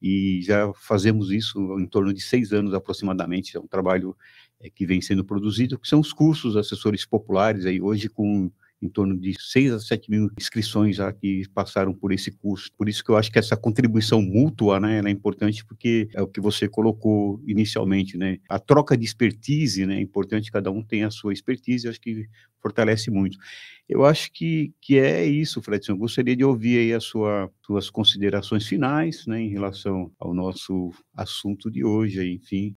e 0.02 0.42
já 0.42 0.74
fazemos 0.74 1.32
isso 1.32 1.60
em 1.80 1.86
torno 1.86 2.12
de 2.12 2.22
seis 2.22 2.52
anos 2.52 2.74
aproximadamente, 2.74 3.56
é 3.56 3.60
um 3.60 3.68
trabalho 3.68 4.18
é, 4.60 4.68
que 4.68 4.86
vem 4.86 5.00
sendo 5.00 5.24
produzido, 5.24 5.78
que 5.78 5.88
são 5.88 6.00
os 6.00 6.12
cursos 6.12 6.58
assessores 6.58 7.06
populares, 7.06 7.68
aí 7.68 7.80
hoje 7.80 8.10
com 8.10 8.52
em 8.82 8.90
torno 8.90 9.18
de 9.18 9.34
6 9.40 9.74
a 9.74 9.80
7 9.80 10.10
mil 10.10 10.30
inscrições 10.38 10.98
já 10.98 11.12
que 11.12 11.44
passaram 11.54 11.94
por 11.94 12.12
esse 12.12 12.32
curso. 12.32 12.70
Por 12.78 12.90
isso 12.90 13.04
que 13.04 13.10
eu 13.10 13.18
acho 13.18 13.32
que 13.32 13.40
essa 13.40 13.56
contribuição 13.56 14.22
mútua, 14.22 14.80
né, 14.80 15.02
é 15.04 15.10
importante 15.10 15.66
porque 15.66 16.08
é 16.14 16.22
o 16.22 16.28
que 16.28 16.42
você 16.42 16.68
colocou 16.68 17.42
inicialmente, 17.48 18.18
né? 18.18 18.38
A 18.50 18.60
troca 18.60 18.98
de 18.98 19.06
expertise, 19.06 19.86
né, 19.86 19.98
é 19.98 20.02
importante, 20.02 20.52
cada 20.52 20.72
um 20.72 20.84
tem 20.84 21.04
a 21.04 21.12
sua 21.12 21.34
expertise, 21.34 21.88
acho 21.88 22.02
que 22.02 22.28
fortalece 22.62 23.12
muito. 23.12 23.38
Eu 23.88 24.04
acho 24.04 24.32
que, 24.34 24.74
que 24.82 24.98
é 24.98 25.24
isso, 25.26 25.62
Fredson. 25.62 25.94
Eu 25.94 25.98
gostaria 25.98 26.36
de 26.36 26.44
ouvir 26.44 26.80
aí 26.80 26.94
as 26.94 27.04
sua, 27.04 27.52
suas 27.66 27.90
considerações 27.90 28.68
finais, 28.68 29.26
né, 29.28 29.40
em 29.40 29.50
relação 29.50 30.12
ao 30.20 30.34
nosso 30.34 30.92
assunto 31.16 31.70
de 31.70 31.84
hoje, 31.84 32.28
enfim. 32.34 32.76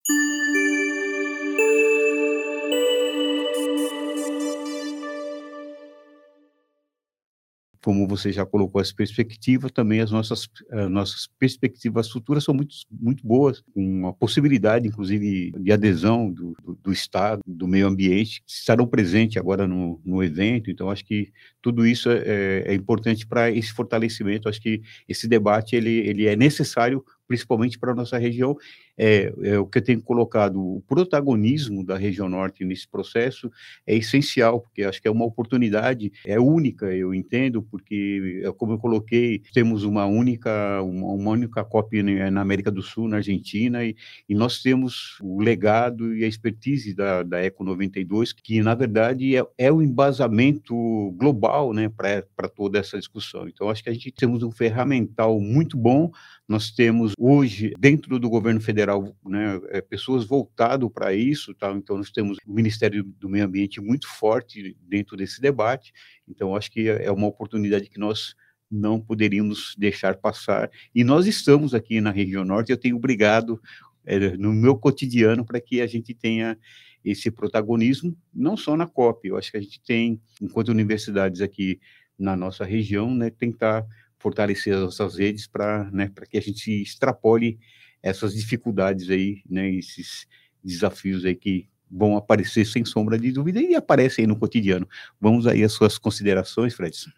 Como 7.84 8.06
você 8.06 8.32
já 8.32 8.44
colocou 8.44 8.80
as 8.80 8.92
perspectivas, 8.92 9.70
também 9.70 10.00
as 10.00 10.10
nossas, 10.10 10.48
as 10.70 10.90
nossas 10.90 11.28
perspectivas 11.38 12.10
futuras 12.10 12.44
são 12.44 12.54
muito, 12.54 12.74
muito 12.90 13.26
boas, 13.26 13.62
com 13.74 14.08
a 14.08 14.12
possibilidade, 14.12 14.88
inclusive, 14.88 15.52
de 15.52 15.72
adesão 15.72 16.30
do, 16.30 16.54
do, 16.62 16.74
do 16.74 16.92
Estado, 16.92 17.40
do 17.46 17.68
meio 17.68 17.86
ambiente, 17.86 18.42
estarão 18.46 18.86
presentes 18.86 19.36
agora 19.36 19.66
no, 19.66 20.00
no 20.04 20.22
evento. 20.22 20.70
Então, 20.70 20.90
acho 20.90 21.04
que 21.04 21.32
tudo 21.62 21.86
isso 21.86 22.10
é, 22.10 22.64
é 22.66 22.74
importante 22.74 23.26
para 23.26 23.50
esse 23.50 23.72
fortalecimento. 23.72 24.48
Acho 24.48 24.60
que 24.60 24.82
esse 25.08 25.28
debate 25.28 25.76
ele, 25.76 25.90
ele 25.90 26.26
é 26.26 26.36
necessário 26.36 27.04
principalmente 27.28 27.78
para 27.78 27.92
a 27.92 27.94
nossa 27.94 28.16
região, 28.16 28.56
é, 28.98 29.32
é, 29.44 29.58
o 29.58 29.66
que 29.66 29.78
eu 29.78 29.82
tenho 29.82 30.02
colocado, 30.02 30.60
o 30.60 30.82
protagonismo 30.88 31.84
da 31.84 31.96
região 31.96 32.28
norte 32.28 32.64
nesse 32.64 32.88
processo 32.88 33.50
é 33.86 33.94
essencial, 33.94 34.60
porque 34.60 34.82
acho 34.82 35.00
que 35.00 35.06
é 35.06 35.10
uma 35.10 35.24
oportunidade, 35.24 36.12
é 36.26 36.38
única, 36.40 36.86
eu 36.86 37.14
entendo, 37.14 37.62
porque, 37.62 38.42
é 38.44 38.52
como 38.52 38.72
eu 38.72 38.78
coloquei, 38.78 39.40
temos 39.54 39.84
uma 39.84 40.04
única, 40.06 40.82
uma, 40.82 41.12
uma 41.12 41.30
única 41.30 41.64
cópia 41.64 42.02
na 42.30 42.40
América 42.40 42.70
do 42.70 42.82
Sul, 42.82 43.08
na 43.08 43.18
Argentina, 43.18 43.84
e, 43.84 43.94
e, 44.28 44.34
nós 44.34 44.60
temos 44.60 45.18
o 45.22 45.40
legado 45.40 46.14
e 46.14 46.24
a 46.24 46.28
expertise 46.28 46.94
da, 46.94 47.22
da 47.22 47.38
Eco 47.40 47.62
92, 47.62 48.32
que, 48.32 48.60
na 48.62 48.74
verdade, 48.74 49.36
é, 49.36 49.44
é 49.56 49.72
o 49.72 49.80
embasamento 49.80 50.74
global 51.16 51.72
né, 51.72 51.88
para 51.88 52.48
toda 52.48 52.78
essa 52.78 52.98
discussão. 52.98 53.48
Então, 53.48 53.70
acho 53.70 53.82
que 53.82 53.90
a 53.90 53.92
gente 53.92 54.10
temos 54.10 54.42
um 54.42 54.50
ferramental 54.50 55.38
muito 55.40 55.76
bom, 55.76 56.10
nós 56.48 56.70
temos 56.70 57.12
hoje, 57.18 57.74
dentro 57.78 58.18
do 58.18 58.30
governo 58.30 58.60
federal, 58.60 58.87
né, 59.24 59.60
é, 59.68 59.80
pessoas 59.80 60.24
voltado 60.24 60.88
para 60.88 61.12
isso, 61.12 61.54
tá? 61.54 61.70
então 61.72 61.96
nós 61.96 62.10
temos 62.10 62.38
o 62.46 62.52
Ministério 62.52 63.02
do 63.02 63.28
Meio 63.28 63.44
Ambiente 63.44 63.80
muito 63.80 64.08
forte 64.08 64.76
dentro 64.82 65.16
desse 65.16 65.40
debate, 65.40 65.92
então 66.26 66.54
acho 66.54 66.70
que 66.70 66.88
é 66.88 67.10
uma 67.10 67.26
oportunidade 67.26 67.88
que 67.88 67.98
nós 67.98 68.34
não 68.70 69.00
poderíamos 69.00 69.74
deixar 69.78 70.16
passar, 70.16 70.70
e 70.94 71.02
nós 71.02 71.26
estamos 71.26 71.74
aqui 71.74 72.00
na 72.00 72.10
região 72.10 72.44
norte, 72.44 72.70
eu 72.70 72.78
tenho 72.78 72.96
obrigado 72.96 73.60
é, 74.04 74.36
no 74.36 74.52
meu 74.52 74.76
cotidiano 74.76 75.44
para 75.44 75.60
que 75.60 75.80
a 75.80 75.86
gente 75.86 76.14
tenha 76.14 76.58
esse 77.04 77.30
protagonismo, 77.30 78.16
não 78.34 78.56
só 78.56 78.76
na 78.76 78.86
COP, 78.86 79.28
eu 79.28 79.36
acho 79.36 79.50
que 79.50 79.56
a 79.56 79.60
gente 79.60 79.80
tem, 79.82 80.20
enquanto 80.40 80.68
universidades 80.68 81.40
aqui 81.40 81.80
na 82.18 82.36
nossa 82.36 82.64
região, 82.64 83.14
né, 83.14 83.30
tentar 83.30 83.86
fortalecer 84.18 84.74
as 84.74 84.80
nossas 84.80 85.16
redes 85.16 85.46
para 85.46 85.90
né, 85.90 86.10
que 86.28 86.36
a 86.36 86.42
gente 86.42 86.70
extrapole 86.82 87.58
essas 88.02 88.34
dificuldades 88.34 89.10
aí, 89.10 89.42
né, 89.48 89.70
esses 89.70 90.26
desafios 90.62 91.24
aí 91.24 91.34
que 91.34 91.68
vão 91.90 92.16
aparecer 92.16 92.66
sem 92.66 92.84
sombra 92.84 93.18
de 93.18 93.32
dúvida 93.32 93.60
e 93.60 93.74
aparecem 93.74 94.24
aí 94.24 94.26
no 94.26 94.38
cotidiano. 94.38 94.86
Vamos 95.20 95.46
aí 95.46 95.62
às 95.62 95.72
suas 95.72 95.98
considerações, 95.98 96.74
Fredson. 96.74 97.10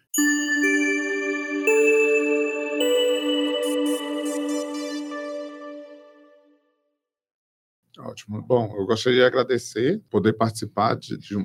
Ótimo. 7.99 8.41
Bom, 8.41 8.73
eu 8.77 8.85
gostaria 8.85 9.19
de 9.19 9.25
agradecer 9.25 10.01
poder 10.09 10.33
participar 10.33 10.95
de, 10.95 11.17
de, 11.17 11.35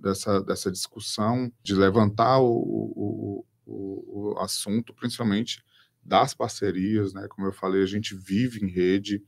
dessa, 0.00 0.42
dessa 0.42 0.70
discussão, 0.70 1.52
de 1.62 1.74
levantar 1.74 2.40
o, 2.40 2.46
o, 2.46 3.44
o, 3.66 4.32
o 4.32 4.38
assunto, 4.38 4.94
principalmente 4.94 5.62
das 6.08 6.34
parcerias, 6.34 7.12
né? 7.12 7.26
Como 7.28 7.46
eu 7.46 7.52
falei, 7.52 7.82
a 7.82 7.86
gente 7.86 8.14
vive 8.14 8.64
em 8.64 8.68
rede, 8.68 9.22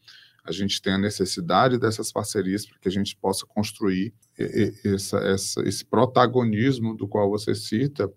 a 0.45 0.53
gente 0.53 0.81
tem 0.81 0.95
a 0.95 0.99
necessidade 0.99 1.79
dessas 1.79 2.11
parcerias 2.11 2.67
para 2.67 2.79
que 2.79 2.89
a 2.89 2.93
gente 2.93 3.17
possa 3.17 3.47
construir 3.47 4.15
essa, 4.85 5.19
essa, 5.19 5.63
esse 5.69 5.85
protagonismo 5.85 6.97
do 6.97 7.07
qual 7.07 7.29
você 7.29 7.55
cita, 7.55 8.11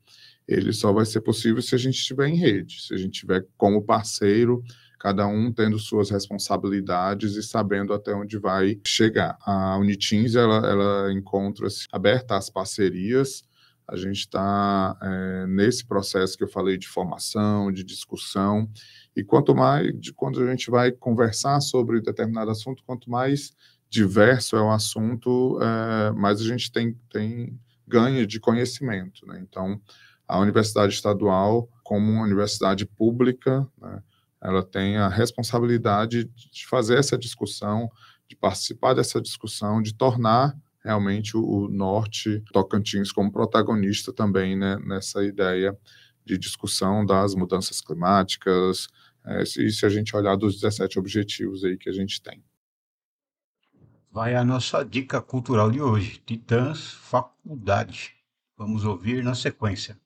ele 0.47 0.73
só 0.73 0.91
vai 0.91 1.05
ser 1.05 1.21
possível 1.21 1.61
se 1.61 1.75
a 1.75 1.77
gente 1.77 1.95
estiver 1.95 2.27
em 2.27 2.37
rede, 2.37 2.81
se 2.81 2.93
a 2.93 2.97
gente 2.97 3.19
tiver 3.19 3.45
como 3.57 3.83
parceiro, 3.83 4.63
cada 4.99 5.27
um 5.27 5.51
tendo 5.51 5.77
suas 5.77 6.09
responsabilidades 6.09 7.35
e 7.35 7.43
sabendo 7.43 7.93
até 7.93 8.13
onde 8.13 8.37
vai 8.37 8.79
chegar. 8.85 9.37
A 9.41 9.77
Unitins, 9.77 10.35
ela, 10.35 10.65
ela 10.65 11.13
encontra-se 11.13 11.87
aberta 11.91 12.37
às 12.37 12.49
parcerias, 12.49 13.43
a 13.93 13.97
gente 13.97 14.21
está 14.21 14.97
é, 14.99 15.45
nesse 15.45 15.85
processo 15.85 16.35
que 16.35 16.43
eu 16.43 16.47
falei 16.47 16.79
de 16.79 16.87
formação, 16.87 17.71
de 17.71 17.83
discussão, 17.83 18.67
e 19.15 19.23
quanto 19.23 19.53
mais, 19.53 19.93
de, 19.99 20.11
quando 20.11 20.41
a 20.41 20.49
gente 20.49 20.71
vai 20.71 20.91
conversar 20.91 21.61
sobre 21.61 22.01
determinado 22.01 22.49
assunto, 22.49 22.83
quanto 22.83 23.07
mais 23.07 23.53
diverso 23.87 24.55
é 24.55 24.61
o 24.61 24.71
assunto, 24.71 25.59
é, 25.61 26.11
mais 26.13 26.41
a 26.41 26.43
gente 26.43 26.71
tem, 26.71 26.97
tem 27.11 27.59
ganho 27.87 28.25
de 28.25 28.39
conhecimento. 28.39 29.27
Né? 29.27 29.39
Então, 29.47 29.79
a 30.27 30.39
Universidade 30.39 30.91
Estadual, 30.91 31.69
como 31.83 32.11
uma 32.11 32.23
universidade 32.23 32.87
pública, 32.87 33.67
né, 33.79 34.01
ela 34.41 34.63
tem 34.63 34.97
a 34.97 35.07
responsabilidade 35.07 36.25
de 36.25 36.65
fazer 36.65 36.97
essa 36.97 37.15
discussão, 37.15 37.91
de 38.27 38.35
participar 38.35 38.95
dessa 38.95 39.21
discussão, 39.21 39.83
de 39.83 39.93
tornar 39.93 40.57
realmente 40.83 41.37
o, 41.37 41.67
norte 41.69 42.43
Tocantins 42.51 43.11
como 43.11 43.31
protagonista 43.31 44.11
também 44.11 44.57
né, 44.57 44.77
nessa 44.85 45.23
ideia 45.23 45.77
de 46.25 46.37
discussão 46.37 47.05
das 47.05 47.35
mudanças 47.35 47.81
climáticas, 47.81 48.87
é, 49.25 49.45
se, 49.45 49.69
se 49.71 49.85
a 49.85 49.89
gente 49.89 50.15
olhar 50.15 50.35
dos 50.35 50.59
17 50.59 50.99
objetivos 50.99 51.63
aí 51.63 51.77
que 51.77 51.89
a 51.89 51.93
gente 51.93 52.21
tem. 52.21 52.43
Vai 54.11 54.35
a 54.35 54.45
nossa 54.45 54.83
dica 54.83 55.21
cultural 55.21 55.71
de 55.71 55.81
hoje, 55.81 56.21
Titãs 56.25 56.91
Faculdade. 56.93 58.13
Vamos 58.55 58.85
ouvir 58.85 59.23
na 59.23 59.33
sequência. 59.33 59.99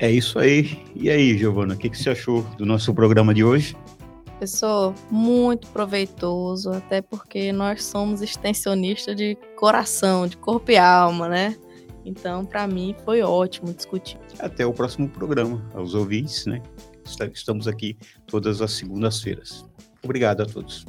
É 0.00 0.10
isso 0.10 0.38
aí. 0.38 0.82
E 0.96 1.10
aí, 1.10 1.36
Giovana, 1.36 1.74
o 1.74 1.76
que, 1.76 1.90
que 1.90 1.98
você 1.98 2.08
achou 2.08 2.42
do 2.56 2.64
nosso 2.64 2.94
programa 2.94 3.34
de 3.34 3.44
hoje? 3.44 3.76
Pessoal, 4.38 4.94
muito 5.10 5.68
proveitoso, 5.68 6.70
até 6.70 7.02
porque 7.02 7.52
nós 7.52 7.84
somos 7.84 8.22
extensionistas 8.22 9.14
de 9.14 9.36
coração, 9.56 10.26
de 10.26 10.38
corpo 10.38 10.70
e 10.70 10.78
alma, 10.78 11.28
né? 11.28 11.54
Então, 12.02 12.46
para 12.46 12.66
mim, 12.66 12.96
foi 13.04 13.20
ótimo 13.20 13.74
discutir. 13.74 14.18
Até 14.38 14.64
o 14.64 14.72
próximo 14.72 15.06
programa, 15.06 15.62
aos 15.74 15.92
ouvintes, 15.92 16.46
né? 16.46 16.62
Estamos 17.34 17.68
aqui 17.68 17.98
todas 18.26 18.62
as 18.62 18.72
segundas-feiras. 18.72 19.66
Obrigado 20.02 20.42
a 20.42 20.46
todos. 20.46 20.86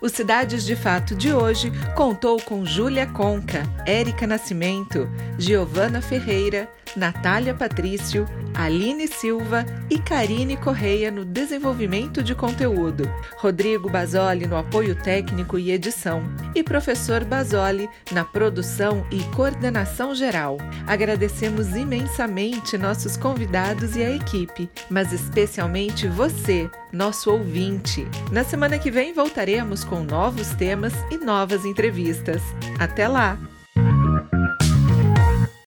O 0.00 0.08
Cidades 0.08 0.64
de 0.64 0.76
Fato 0.76 1.14
de 1.14 1.32
hoje 1.32 1.72
contou 1.94 2.40
com 2.40 2.64
Júlia 2.64 3.06
Conca, 3.06 3.62
Érica 3.86 4.26
Nascimento, 4.26 5.08
Giovana 5.38 6.02
Ferreira, 6.02 6.68
Natália 6.94 7.54
Patrício, 7.54 8.26
Aline 8.54 9.06
Silva 9.06 9.66
e 9.90 9.98
Karine 9.98 10.56
Correia 10.56 11.10
no 11.10 11.24
desenvolvimento 11.24 12.22
de 12.22 12.34
conteúdo, 12.34 13.10
Rodrigo 13.36 13.90
Basoli 13.90 14.46
no 14.46 14.56
apoio 14.56 14.94
técnico 14.96 15.58
e 15.58 15.70
edição 15.70 16.22
e 16.54 16.62
professor 16.62 17.22
Basoli 17.22 17.88
na 18.10 18.24
produção 18.24 19.06
e 19.10 19.22
coordenação 19.34 20.14
geral. 20.14 20.56
Agradecemos 20.86 21.76
imensamente 21.76 22.78
nossos 22.78 23.16
convidados 23.16 23.94
e 23.94 24.02
a 24.02 24.10
equipe, 24.10 24.70
mas 24.88 25.12
especialmente 25.12 26.08
você, 26.08 26.70
nosso 26.90 27.30
ouvinte. 27.30 28.06
Na 28.32 28.42
semana 28.42 28.78
que 28.78 28.90
vem 28.90 29.12
voltaremos 29.12 29.84
com 29.86 30.00
novos 30.00 30.48
temas 30.50 30.92
e 31.10 31.16
novas 31.16 31.64
entrevistas. 31.64 32.42
Até 32.78 33.08
lá! 33.08 33.38